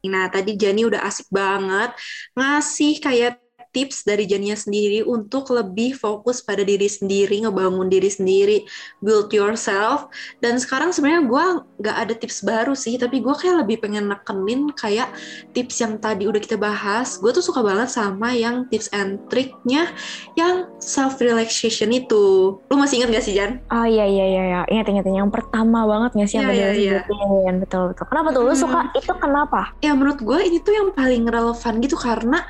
Nah, 0.05 0.29
tadi 0.29 0.53
Jani 0.53 0.85
udah 0.85 1.01
asik 1.05 1.29
banget 1.33 1.93
ngasih 2.37 3.01
kayak 3.01 3.44
tips 3.75 4.07
dari 4.07 4.23
Jania 4.23 4.55
sendiri 4.55 5.03
untuk 5.03 5.51
lebih 5.51 5.99
fokus 5.99 6.39
pada 6.39 6.63
diri 6.63 6.87
sendiri, 6.87 7.43
ngebangun 7.43 7.91
diri 7.91 8.07
sendiri, 8.07 8.63
build 9.03 9.27
yourself. 9.35 10.07
Dan 10.39 10.55
sekarang 10.55 10.95
sebenarnya 10.95 11.27
gue 11.27 11.45
nggak 11.83 11.97
ada 12.07 12.13
tips 12.15 12.47
baru 12.47 12.71
sih, 12.71 12.95
tapi 12.95 13.19
gue 13.19 13.35
kayak 13.35 13.67
lebih 13.67 13.83
pengen 13.83 14.07
nekenin 14.07 14.71
kayak 14.79 15.11
tips 15.51 15.83
yang 15.83 15.99
tadi 15.99 16.23
udah 16.23 16.39
kita 16.39 16.55
bahas. 16.55 17.19
Gue 17.19 17.35
tuh 17.35 17.43
suka 17.43 17.59
banget 17.59 17.91
sama 17.91 18.31
yang 18.31 18.63
tips 18.71 18.87
and 18.95 19.19
triknya 19.27 19.91
yang 20.39 20.71
self 20.79 21.19
relaxation 21.19 21.91
itu. 21.91 22.55
Lu 22.71 22.75
masih 22.79 23.03
inget 23.03 23.19
gak 23.19 23.25
sih 23.27 23.35
Jan? 23.35 23.59
Oh 23.75 23.83
iya 23.83 24.07
iya 24.07 24.25
iya, 24.25 24.43
iya. 24.47 24.61
ingat 24.71 24.87
ingat 24.87 25.05
yang 25.11 25.27
pertama 25.27 25.83
banget 25.83 26.15
gak 26.15 26.29
sih 26.31 26.39
yang 26.39 26.55
yeah, 26.55 26.71
yeah, 26.71 27.03
yeah. 27.03 27.55
betul 27.59 27.91
betul. 27.91 28.05
Kenapa 28.07 28.31
tuh? 28.31 28.41
Lu 28.47 28.55
suka 28.55 28.87
itu 28.95 29.11
kenapa? 29.19 29.75
Ya 29.83 29.91
menurut 29.91 30.23
gue 30.23 30.39
ini 30.39 30.63
tuh 30.63 30.71
yang 30.71 30.89
paling 30.95 31.27
relevan 31.27 31.73
gitu 31.83 31.99
karena 31.99 32.45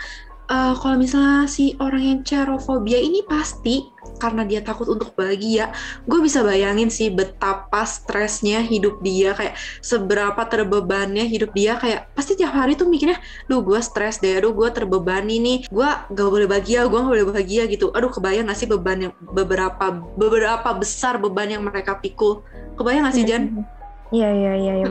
uh, 0.49 0.73
kalau 0.77 0.97
misalnya 0.97 1.49
si 1.49 1.73
orang 1.81 2.03
yang 2.03 2.19
cerofobia 2.21 2.99
ini 3.01 3.25
pasti 3.25 3.95
karena 4.15 4.47
dia 4.47 4.63
takut 4.63 4.87
untuk 4.87 5.11
bahagia, 5.17 5.75
gue 6.07 6.19
bisa 6.23 6.39
bayangin 6.39 6.87
sih 6.87 7.11
betapa 7.11 7.83
stresnya 7.83 8.63
hidup 8.63 9.03
dia, 9.03 9.35
kayak 9.35 9.59
seberapa 9.83 10.39
terbebannya 10.47 11.27
hidup 11.27 11.51
dia, 11.51 11.75
kayak 11.75 12.07
pasti 12.15 12.39
tiap 12.39 12.55
hari 12.55 12.79
tuh 12.79 12.87
mikirnya, 12.87 13.19
duh 13.51 13.59
gue 13.59 13.79
stres 13.83 14.23
deh, 14.23 14.39
aduh 14.39 14.55
gue 14.55 14.69
terbebani 14.71 15.41
nih, 15.43 15.57
gue 15.67 15.89
gak 16.15 16.29
boleh 16.31 16.47
bahagia, 16.47 16.87
gue 16.87 16.95
gak 16.95 17.11
boleh 17.11 17.27
bahagia 17.27 17.67
gitu, 17.67 17.91
aduh 17.91 18.07
kebayang 18.07 18.47
gak 18.47 18.55
sih 18.55 18.69
beban 18.71 19.11
yang 19.11 19.13
beberapa 19.19 19.85
beberapa 20.15 20.69
besar 20.79 21.19
beban 21.19 21.51
yang 21.51 21.63
mereka 21.67 21.99
pikul, 21.99 22.45
kebayang 22.79 23.03
gak 23.11 23.15
sih 23.19 23.27
Jan? 23.27 23.67
Iya 24.13 24.29
iya 24.31 24.53
iya 24.55 24.73
iya. 24.79 24.87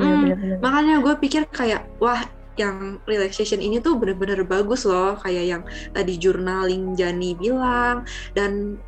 Makanya 0.58 1.00
gue 1.00 1.14
pikir 1.22 1.46
kayak 1.48 1.86
wah 2.02 2.28
yang 2.60 3.02
relaxation 3.04 3.58
ini 3.58 3.82
tuh 3.82 3.98
bener-bener 3.98 4.42
bagus 4.46 4.86
loh. 4.86 5.18
Kayak 5.20 5.44
yang 5.44 5.62
tadi 5.92 6.14
journaling 6.18 6.94
Jani 6.94 7.34
bilang. 7.38 8.06
Dan 8.32 8.78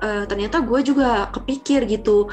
eh, 0.00 0.24
ternyata 0.28 0.60
gue 0.64 0.80
juga 0.84 1.30
kepikir 1.32 1.88
gitu. 1.88 2.28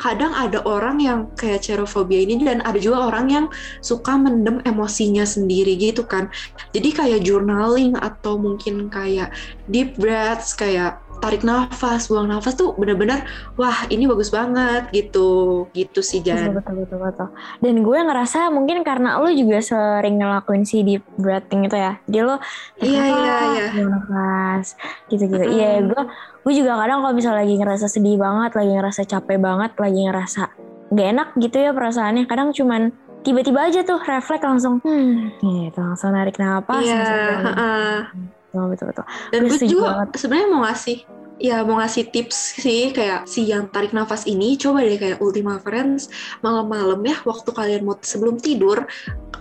Kadang 0.00 0.32
ada 0.32 0.64
orang 0.64 0.96
yang 1.02 1.28
kayak 1.36 1.60
cerofobia 1.60 2.24
ini 2.24 2.40
dan 2.40 2.64
ada 2.64 2.80
juga 2.80 3.12
orang 3.12 3.26
yang 3.28 3.46
suka 3.84 4.16
mendem 4.16 4.64
emosinya 4.64 5.28
sendiri 5.28 5.76
gitu 5.76 6.08
kan. 6.08 6.32
Jadi 6.72 6.88
kayak 6.96 7.20
journaling 7.26 7.98
atau 8.00 8.40
mungkin 8.40 8.88
kayak 8.88 9.34
deep 9.68 10.00
breaths 10.00 10.56
kayak 10.56 10.96
tarik 11.20 11.44
nafas 11.44 12.08
buang 12.08 12.26
nafas 12.26 12.56
tuh 12.56 12.72
bener-bener 12.74 13.22
wah 13.54 13.84
ini 13.92 14.08
bagus 14.08 14.32
banget 14.32 14.88
gitu 14.90 15.68
gitu 15.76 16.00
sih 16.00 16.18
Betul, 16.20 16.32
Jan 16.32 16.50
betul, 16.56 16.74
betul, 16.84 16.98
betul. 17.04 17.28
Dan 17.60 17.74
gue 17.84 17.98
ngerasa 18.00 18.48
mungkin 18.48 18.80
karena 18.80 19.20
lo 19.20 19.28
juga 19.28 19.60
sering 19.60 20.16
ngelakuin 20.16 20.64
si 20.64 20.80
deep 20.80 21.04
breathing 21.20 21.68
itu 21.68 21.76
ya. 21.76 22.00
Jadi 22.08 22.22
lo 22.24 22.36
Iya, 22.80 23.04
iya, 23.04 23.34
nafas, 23.36 23.68
iya. 23.68 23.84
nafas, 23.84 24.66
gitu-gitu. 25.06 25.44
Iya, 25.44 25.68
Mm-mm. 25.76 25.88
gue 25.92 26.02
gue 26.40 26.52
juga 26.56 26.72
kadang 26.80 27.04
kalau 27.04 27.14
misalnya 27.14 27.44
lagi 27.44 27.54
ngerasa 27.60 27.86
sedih 27.86 28.16
banget, 28.16 28.50
lagi 28.56 28.72
ngerasa 28.72 29.00
capek 29.04 29.38
banget, 29.38 29.70
lagi 29.76 30.00
ngerasa 30.08 30.42
gak 30.90 31.08
enak 31.12 31.28
gitu 31.36 31.56
ya 31.60 31.70
perasaannya. 31.76 32.24
Kadang 32.24 32.48
cuman 32.56 32.82
tiba-tiba 33.20 33.60
aja 33.68 33.84
tuh 33.84 34.00
refleks 34.00 34.40
langsung, 34.40 34.80
hmm, 34.80 35.44
gitu, 35.44 35.78
langsung 35.84 36.16
narik 36.16 36.40
nafas. 36.40 36.80
Iya, 36.80 37.04
heeh. 37.44 38.39
Betul, 38.50 38.66
betul, 38.74 38.86
betul. 38.90 39.04
Dan 39.30 39.40
Gue 39.46 39.58
juga 39.62 40.10
sebenarnya 40.18 40.48
mau 40.50 40.62
ngasih 40.66 40.98
ya 41.40 41.64
mau 41.64 41.80
ngasih 41.80 42.12
tips 42.12 42.60
sih 42.60 42.92
kayak 42.92 43.24
si 43.24 43.48
yang 43.48 43.72
tarik 43.72 43.96
nafas 43.96 44.28
ini 44.28 44.60
coba 44.60 44.84
deh 44.84 45.00
kayak 45.00 45.24
Ultima 45.24 45.56
Friends 45.56 46.12
malam-malam 46.44 47.00
ya 47.00 47.16
waktu 47.24 47.48
kalian 47.48 47.88
mau 47.88 47.96
sebelum 48.04 48.36
tidur 48.36 48.84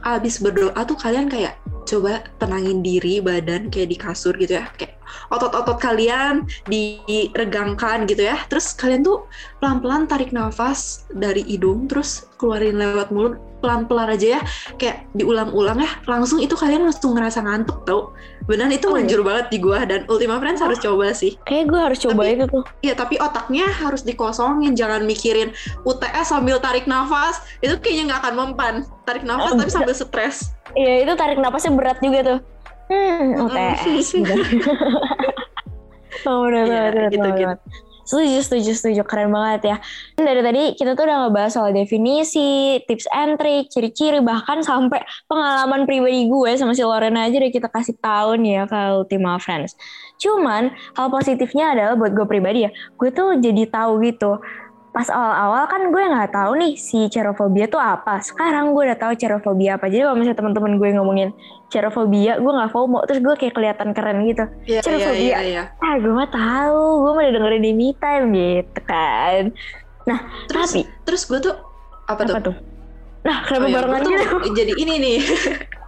abis 0.08 0.39
berdoa 0.39 0.80
tuh 0.88 0.95
kalian 0.95 1.28
kayak 1.28 1.60
coba 1.84 2.24
tenangin 2.39 2.80
diri 2.80 3.19
badan 3.19 3.67
kayak 3.67 3.91
di 3.91 3.98
kasur 4.00 4.32
gitu 4.39 4.56
ya 4.63 4.72
kayak 4.80 4.95
otot-otot 5.28 5.76
kalian 5.76 6.48
diregangkan 6.72 8.08
gitu 8.08 8.32
ya 8.32 8.39
terus 8.48 8.72
kalian 8.80 9.04
tuh 9.04 9.28
pelan-pelan 9.60 10.08
tarik 10.08 10.32
nafas 10.32 11.04
dari 11.12 11.43
hidung 11.43 11.91
terus 11.91 12.32
keluarin 12.39 12.80
lewat 12.80 13.12
mulut 13.12 13.49
pelan-pelan 13.60 14.10
aja 14.10 14.28
ya 14.36 14.41
kayak 14.76 15.08
diulang-ulang 15.12 15.78
ya 15.78 15.91
langsung 16.06 16.39
itu 16.39 16.52
kalian 16.54 16.84
langsung 16.84 17.13
ngerasa 17.13 17.39
ngantuk 17.39 17.84
tau 17.84 18.12
beneran 18.43 18.72
itu 18.72 18.88
Oh, 18.88 18.95
iya? 18.95 19.04
manjur 19.04 19.22
banget 19.22 19.45
di 19.48 19.58
gua 19.58 19.84
dan 19.84 20.04
Ultima 20.06 20.39
Friends 20.39 20.58
harus 20.58 20.80
coba 20.80 21.12
sih 21.12 21.38
Kayak 21.43 21.65
gue 21.67 21.80
harus 21.80 22.00
coba 22.00 22.22
Tapi- 22.24 22.34
itu 22.34 22.45
tuh. 22.50 22.63
Iya 22.80 22.93
tapi 22.93 23.15
otaknya 23.15 23.67
harus 23.69 24.02
dikosongin 24.02 24.74
jangan 24.74 25.04
mikirin 25.04 25.54
UTS 25.84 26.26
sambil 26.28 26.58
tarik 26.58 26.84
nafas 26.84 27.38
itu 27.60 27.78
kayaknya 27.78 28.10
nggak 28.10 28.22
akan 28.22 28.34
mempan 28.36 28.74
tarik 29.04 29.22
nafas 29.22 29.52
Oh, 29.52 29.56
tapi 29.56 29.69
sambil 29.69 29.93
stres 29.93 30.50
Iya, 30.72 31.04
itu 31.04 31.13
tarik 31.15 31.38
napasnya 31.38 31.74
berat 31.74 31.98
juga 31.98 32.19
tuh. 32.24 32.39
Hmm, 32.88 33.41
UTS. 33.43 33.82
gitu. 34.17 34.34
oh, 36.26 36.45
Iya, 36.45 36.62
bener, 36.65 36.89
bener, 36.89 37.10
gitu, 37.10 37.30
gitu. 37.36 37.56
Setuju, 38.10 38.41
setuju, 38.41 38.72
setuju. 38.74 39.02
Keren 39.06 39.30
banget 39.30 39.62
ya. 39.69 39.78
Dari 40.17 40.41
tadi 40.41 40.63
kita 40.74 40.98
tuh 40.98 41.06
udah 41.06 41.30
ngebahas 41.30 41.54
soal 41.54 41.69
definisi, 41.78 42.82
tips 42.89 43.06
and 43.13 43.38
trick, 43.38 43.69
ciri-ciri, 43.69 44.17
bahkan 44.26 44.65
sampai 44.65 45.06
pengalaman 45.30 45.86
pribadi 45.86 46.26
gue 46.26 46.52
sama 46.58 46.74
si 46.74 46.82
Lorena 46.82 47.30
aja 47.30 47.38
udah 47.38 47.54
kita 47.54 47.69
kasih 47.69 47.93
tahu 48.02 48.41
nih 48.41 48.52
ya 48.58 48.63
ke 48.65 48.82
Ultima 48.98 49.38
Friends. 49.38 49.78
Cuman 50.17 50.74
hal 50.98 51.08
positifnya 51.13 51.78
adalah 51.78 51.93
buat 52.02 52.17
gue 52.17 52.26
pribadi 52.26 52.65
ya, 52.65 52.74
gue 52.98 53.10
tuh 53.13 53.38
jadi 53.38 53.69
tahu 53.69 54.02
gitu. 54.02 54.41
Pas 54.89 55.06
awal-awal 55.06 55.63
kan 55.65 55.82
gue 55.86 56.02
nggak 56.02 56.32
tahu 56.32 56.52
nih 56.56 56.73
si 56.73 57.06
cerofobia 57.08 57.65
tuh 57.65 57.78
apa. 57.78 58.19
Sekarang 58.19 58.73
gue 58.73 58.84
udah 58.84 58.97
tahu 58.97 59.13
cerofobia 59.13 59.78
apa. 59.78 59.86
Jadi 59.86 60.02
kalau 60.02 60.17
misalnya 60.17 60.38
teman-teman 60.38 60.71
gue 60.75 60.89
ngomongin 60.93 61.30
cerofobia, 61.67 62.38
gue 62.38 62.49
nggak 62.49 62.69
FOMO. 62.69 63.06
Terus 63.06 63.19
gue 63.19 63.36
kayak 63.36 63.54
kelihatan 63.54 63.93
keren 63.93 64.25
gitu. 64.25 64.43
Iya 64.65 64.73
iya 64.73 64.82
Cerofobia. 64.82 65.21
iya 65.21 65.39
iya 65.41 65.63
Ah, 65.78 65.95
gue 65.95 66.10
mah 66.10 66.28
tahu. 66.28 66.82
Gue 66.99 67.12
mah 67.12 67.21
udah 67.21 67.34
dengerin 67.34 67.62
di 67.62 67.71
me 67.71 67.88
time 67.93 68.25
gitu 68.32 68.80
kan. 68.84 69.41
terus 70.43 70.73
Tapi 70.73 70.82
terus 71.06 71.21
gue 71.23 71.38
tuh 71.39 71.54
apa 72.04 72.21
tuh 72.23 72.34
apa 72.34 72.41
tuh? 72.41 72.56
Nah, 73.19 73.45
kenapa 73.45 73.62
Oh 73.62 73.69
iya, 73.69 73.75
barengan 73.78 73.99
tuh 73.99 74.12
gitu? 74.12 74.38
jadi 74.56 74.73
ini 74.73 74.93
nih 74.97 75.17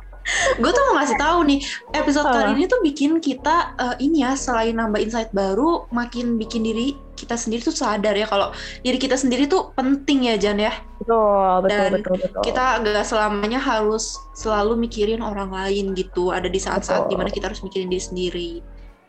gue 0.58 0.72
tuh 0.72 0.84
mau 0.92 0.96
ngasih 1.00 1.18
tahu 1.20 1.40
nih 1.48 1.60
episode 1.96 2.28
Apa? 2.28 2.36
kali 2.36 2.50
ini 2.58 2.64
tuh 2.68 2.80
bikin 2.84 3.12
kita 3.20 3.76
eh, 3.76 3.96
ini 4.04 4.24
ya 4.24 4.36
selain 4.36 4.76
nambah 4.78 5.00
insight 5.00 5.32
baru 5.36 5.86
makin 5.92 6.40
bikin 6.40 6.64
diri 6.64 6.96
kita 7.16 7.38
sendiri 7.38 7.62
tuh 7.62 7.76
sadar 7.76 8.18
ya 8.18 8.26
kalau 8.26 8.50
diri 8.82 8.98
kita 8.98 9.14
sendiri 9.14 9.46
tuh 9.46 9.70
penting 9.78 10.32
ya 10.32 10.36
Jan 10.42 10.58
ya 10.58 10.74
Betul, 11.02 11.66
betul, 11.66 11.70
Dan 11.70 11.92
betul, 11.98 12.16
betul. 12.18 12.42
kita 12.46 12.66
gak 12.82 13.06
selamanya 13.06 13.58
harus 13.62 14.18
selalu 14.38 14.78
mikirin 14.86 15.22
orang 15.22 15.50
lain 15.50 15.94
gitu 15.98 16.30
ada 16.34 16.50
di 16.50 16.58
saat-saat 16.62 17.10
di 17.10 17.18
mana 17.18 17.30
kita 17.30 17.50
harus 17.50 17.62
mikirin 17.62 17.90
diri 17.90 18.04
sendiri 18.04 18.52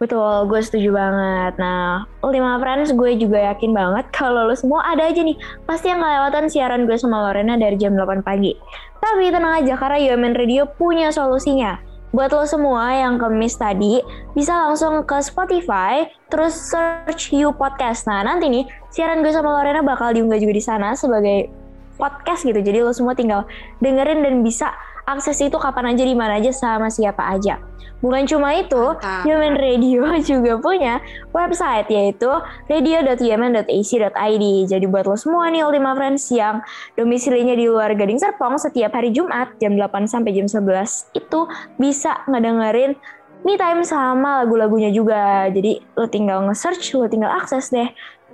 Betul, 0.03 0.51
gue 0.51 0.59
setuju 0.59 0.91
banget. 0.91 1.63
Nah, 1.63 2.03
Ultima 2.27 2.59
Friends 2.59 2.91
gue 2.91 3.15
juga 3.23 3.55
yakin 3.55 3.71
banget 3.71 4.11
kalau 4.11 4.51
lo 4.51 4.55
semua 4.59 4.83
ada 4.83 5.07
aja 5.07 5.23
nih. 5.23 5.39
Pasti 5.63 5.95
yang 5.95 6.03
kelewatan 6.03 6.51
siaran 6.51 6.91
gue 6.91 6.99
sama 6.99 7.31
Lorena 7.31 7.55
dari 7.55 7.79
jam 7.79 7.95
8 7.95 8.27
pagi. 8.27 8.51
Tapi 8.99 9.31
tenang 9.31 9.63
aja 9.63 9.79
karena 9.79 10.03
UMN 10.03 10.35
Radio 10.35 10.67
punya 10.67 11.15
solusinya. 11.15 11.79
Buat 12.11 12.35
lo 12.35 12.43
semua 12.51 12.99
yang 12.99 13.15
kemis 13.15 13.55
tadi, 13.55 14.03
bisa 14.35 14.51
langsung 14.53 15.07
ke 15.07 15.23
Spotify, 15.23 16.11
terus 16.35 16.59
search 16.59 17.31
You 17.31 17.55
Podcast. 17.55 18.11
Nah, 18.11 18.27
nanti 18.27 18.51
nih, 18.51 18.67
siaran 18.91 19.23
gue 19.23 19.31
sama 19.31 19.55
Lorena 19.55 19.87
bakal 19.87 20.19
diunggah 20.19 20.43
juga 20.43 20.53
di 20.59 20.65
sana 20.67 20.99
sebagai 20.99 21.47
podcast 21.95 22.43
gitu. 22.43 22.59
Jadi 22.59 22.83
lo 22.83 22.91
semua 22.91 23.15
tinggal 23.15 23.47
dengerin 23.79 24.27
dan 24.27 24.43
bisa 24.43 24.75
akses 25.09 25.39
itu 25.43 25.57
kapan 25.59 25.95
aja, 25.95 26.03
di 26.03 26.17
mana 26.17 26.39
aja, 26.39 26.51
sama 26.55 26.89
siapa 26.89 27.27
aja. 27.33 27.59
Bukan 28.03 28.27
cuma 28.27 28.51
itu, 28.59 28.83
Mantap. 28.99 29.23
Human 29.23 29.55
Radio 29.55 30.03
juga 30.29 30.59
punya 30.59 30.99
website 31.31 31.87
yaitu 31.87 32.27
radio.umn.ac.id. 32.67 34.45
Jadi 34.67 34.85
buat 34.91 35.07
lo 35.07 35.15
semua 35.15 35.47
nih 35.55 35.63
Ultima 35.63 35.95
Friends 35.95 36.27
yang 36.35 36.67
domisilinya 36.99 37.55
di 37.55 37.71
luar 37.71 37.95
Gading 37.95 38.19
Serpong 38.19 38.59
setiap 38.59 38.99
hari 38.99 39.15
Jumat 39.15 39.55
jam 39.63 39.79
8 39.79 40.11
sampai 40.11 40.35
jam 40.35 40.51
11 40.51 41.15
itu 41.15 41.41
bisa 41.79 42.27
ngedengerin 42.27 42.99
Me 43.47 43.55
Time 43.59 43.87
sama 43.87 44.43
lagu-lagunya 44.43 44.91
juga. 44.91 45.47
Jadi 45.55 45.79
lo 45.95 46.11
tinggal 46.11 46.43
nge-search, 46.51 46.99
lo 46.99 47.07
tinggal 47.07 47.31
akses 47.31 47.71
deh. 47.71 47.87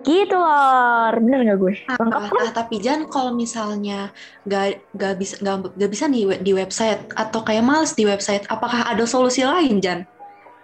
Gitu 0.06 0.36
loh, 0.36 1.10
bener 1.18 1.42
gak 1.42 1.58
gue? 1.58 1.74
Lengkap 1.98 2.22
Ah, 2.22 2.30
kan? 2.30 2.42
ah, 2.46 2.52
tapi 2.54 2.74
Jan 2.78 3.10
kalau 3.10 3.34
misalnya 3.34 4.14
gak, 4.46 4.82
gak 4.94 5.14
bisa 5.18 5.34
gak, 5.42 5.74
gak 5.74 5.90
bisa 5.90 6.04
nih 6.06 6.38
di 6.40 6.52
website 6.54 7.02
atau 7.18 7.42
kayak 7.42 7.66
males 7.66 7.92
di 7.98 8.06
website, 8.06 8.46
apakah 8.48 8.86
ada 8.86 9.04
solusi 9.04 9.42
lain 9.42 9.82
Jan? 9.82 10.06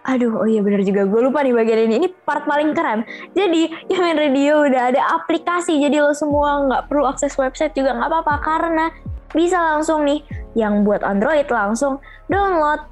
Aduh, 0.04 0.36
oh 0.36 0.44
iya 0.44 0.60
bener 0.60 0.84
juga. 0.84 1.08
Gue 1.08 1.24
lupa 1.24 1.40
nih 1.40 1.56
bagian 1.56 1.88
ini. 1.88 1.94
Ini 1.96 2.08
part 2.28 2.44
paling 2.44 2.76
keren. 2.76 3.08
Jadi, 3.32 3.72
Yamin 3.88 4.20
Radio 4.20 4.68
udah 4.68 4.92
ada 4.92 5.00
aplikasi. 5.16 5.80
Jadi 5.80 5.96
lo 5.96 6.12
semua 6.12 6.60
nggak 6.68 6.92
perlu 6.92 7.08
akses 7.08 7.32
website 7.40 7.72
juga 7.72 7.96
nggak 7.96 8.12
apa-apa. 8.12 8.34
Karena 8.44 8.92
bisa 9.32 9.56
langsung 9.56 10.04
nih, 10.04 10.20
yang 10.52 10.84
buat 10.84 11.00
Android 11.00 11.48
langsung 11.48 12.04
download 12.28 12.84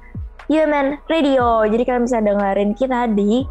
Yamin 0.49 0.97
Radio. 1.05 1.69
Jadi 1.69 1.83
kalian 1.85 2.05
bisa 2.09 2.17
dengerin 2.17 2.73
kita 2.73 3.05
di 3.13 3.45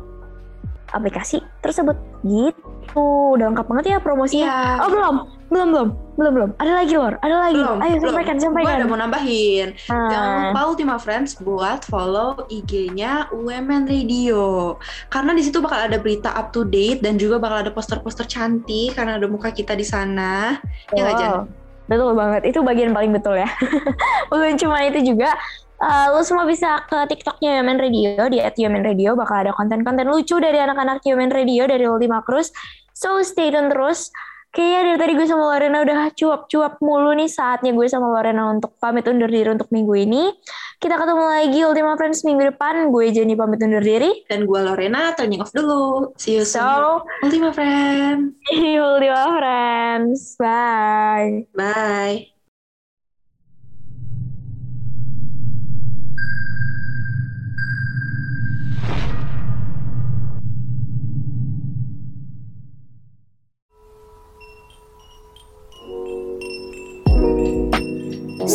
aplikasi 0.91 1.39
tersebut. 1.63 1.95
Gitu. 2.27 2.72
Udah 2.93 3.47
lengkap 3.49 3.67
banget 3.67 3.85
ya 3.87 3.99
promosinya. 3.99 4.51
Oh 4.81 4.89
belum, 4.89 5.15
belum, 5.49 5.69
belum, 5.71 5.89
belum, 6.13 6.33
belum. 6.33 6.51
Ada 6.57 6.73
lagi 6.75 6.95
lor, 6.95 7.15
ada 7.19 7.37
lagi. 7.41 7.57
Belum, 7.57 7.79
Ayo 7.79 7.95
belum. 7.95 8.05
sampaikan, 8.07 8.35
Gue 8.35 8.45
sampaikan. 8.45 8.75
ada 8.75 8.87
mau 8.87 8.99
nambahin. 8.99 9.69
Jangan 9.87 10.11
Nah, 10.13 10.41
lupa 10.49 10.61
Ultima 10.67 10.97
Friends 10.97 11.33
buat 11.37 11.81
follow 11.83 12.45
IG-nya 12.47 13.13
UMN 13.31 13.85
Radio. 13.85 14.77
Karena 15.07 15.33
di 15.33 15.43
situ 15.43 15.59
bakal 15.59 15.87
ada 15.87 15.97
berita 15.97 16.31
up 16.31 16.51
to 16.51 16.63
date 16.63 17.01
dan 17.01 17.17
juga 17.17 17.39
bakal 17.39 17.61
ada 17.61 17.71
poster-poster 17.71 18.25
cantik 18.25 18.93
karena 18.93 19.17
ada 19.17 19.27
muka 19.27 19.49
kita 19.49 19.73
di 19.73 19.85
sana. 19.85 20.61
Ya 20.91 21.03
nggak, 21.03 21.17
Jan? 21.17 21.31
Wow. 21.31 21.43
Betul 21.83 22.15
banget, 22.15 22.43
itu 22.47 22.59
bagian 22.61 22.91
paling 22.91 23.11
betul 23.11 23.35
ya. 23.35 23.49
Bukan 24.31 24.55
cuma 24.57 24.81
itu 24.81 25.03
juga, 25.05 25.35
eh, 25.83 26.07
lu 26.15 26.23
semua 26.23 26.47
bisa 26.47 26.87
ke 26.87 27.11
TikToknya 27.11 27.59
Yomen 27.59 27.79
Radio, 27.83 28.31
di 28.31 28.39
at 28.39 28.55
Yomen 28.55 28.87
Radio, 28.87 29.19
bakal 29.19 29.43
ada 29.43 29.53
konten-konten 29.53 30.07
lucu 30.07 30.39
dari 30.39 30.63
anak-anak 30.63 31.03
Yomen 31.03 31.35
Radio, 31.35 31.67
dari 31.67 31.85
Ultima 31.85 32.23
Cruz. 32.23 32.55
So 32.95 33.19
stay 33.27 33.51
tune 33.51 33.67
terus. 33.69 34.15
Kayaknya 34.53 34.81
dari 34.85 34.99
tadi 35.01 35.13
gue 35.17 35.27
sama 35.33 35.49
Lorena 35.49 35.81
udah 35.81 36.13
cuap-cuap 36.13 36.77
mulu 36.85 37.17
nih 37.17 37.25
saatnya 37.25 37.73
gue 37.73 37.89
sama 37.89 38.13
Lorena 38.13 38.53
untuk 38.53 38.77
pamit 38.77 39.09
undur 39.09 39.33
diri 39.33 39.49
untuk 39.49 39.73
minggu 39.73 39.97
ini. 39.97 40.29
Kita 40.77 41.01
ketemu 41.01 41.25
lagi 41.25 41.61
Ultima 41.65 41.97
Friends 41.97 42.21
minggu 42.21 42.53
depan. 42.53 42.93
Gue 42.93 43.09
Jenny 43.17 43.33
pamit 43.33 43.65
undur 43.65 43.81
diri. 43.81 44.29
Dan 44.29 44.45
gue 44.45 44.61
Lorena 44.61 45.17
turning 45.17 45.41
off 45.41 45.57
dulu. 45.57 46.13
See 46.21 46.37
you 46.37 46.45
soon. 46.45 46.61
So, 46.69 47.01
Ultima 47.25 47.57
Friends. 47.57 48.37
Ultima 48.93 49.25
Friends. 49.41 50.37
Bye. 50.37 51.49
Bye. 51.57 52.32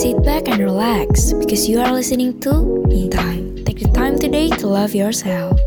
Sit 0.08 0.24
back 0.24 0.48
and 0.48 0.64
relax 0.64 1.34
because 1.34 1.68
you 1.68 1.82
are 1.82 1.92
listening 1.92 2.40
to 2.40 2.64
Me 2.88 3.10
Time. 3.10 3.66
Take 3.66 3.80
the 3.82 3.90
time 3.90 4.18
today 4.18 4.48
to 4.48 4.66
love 4.66 4.96
yourself. 4.96 5.60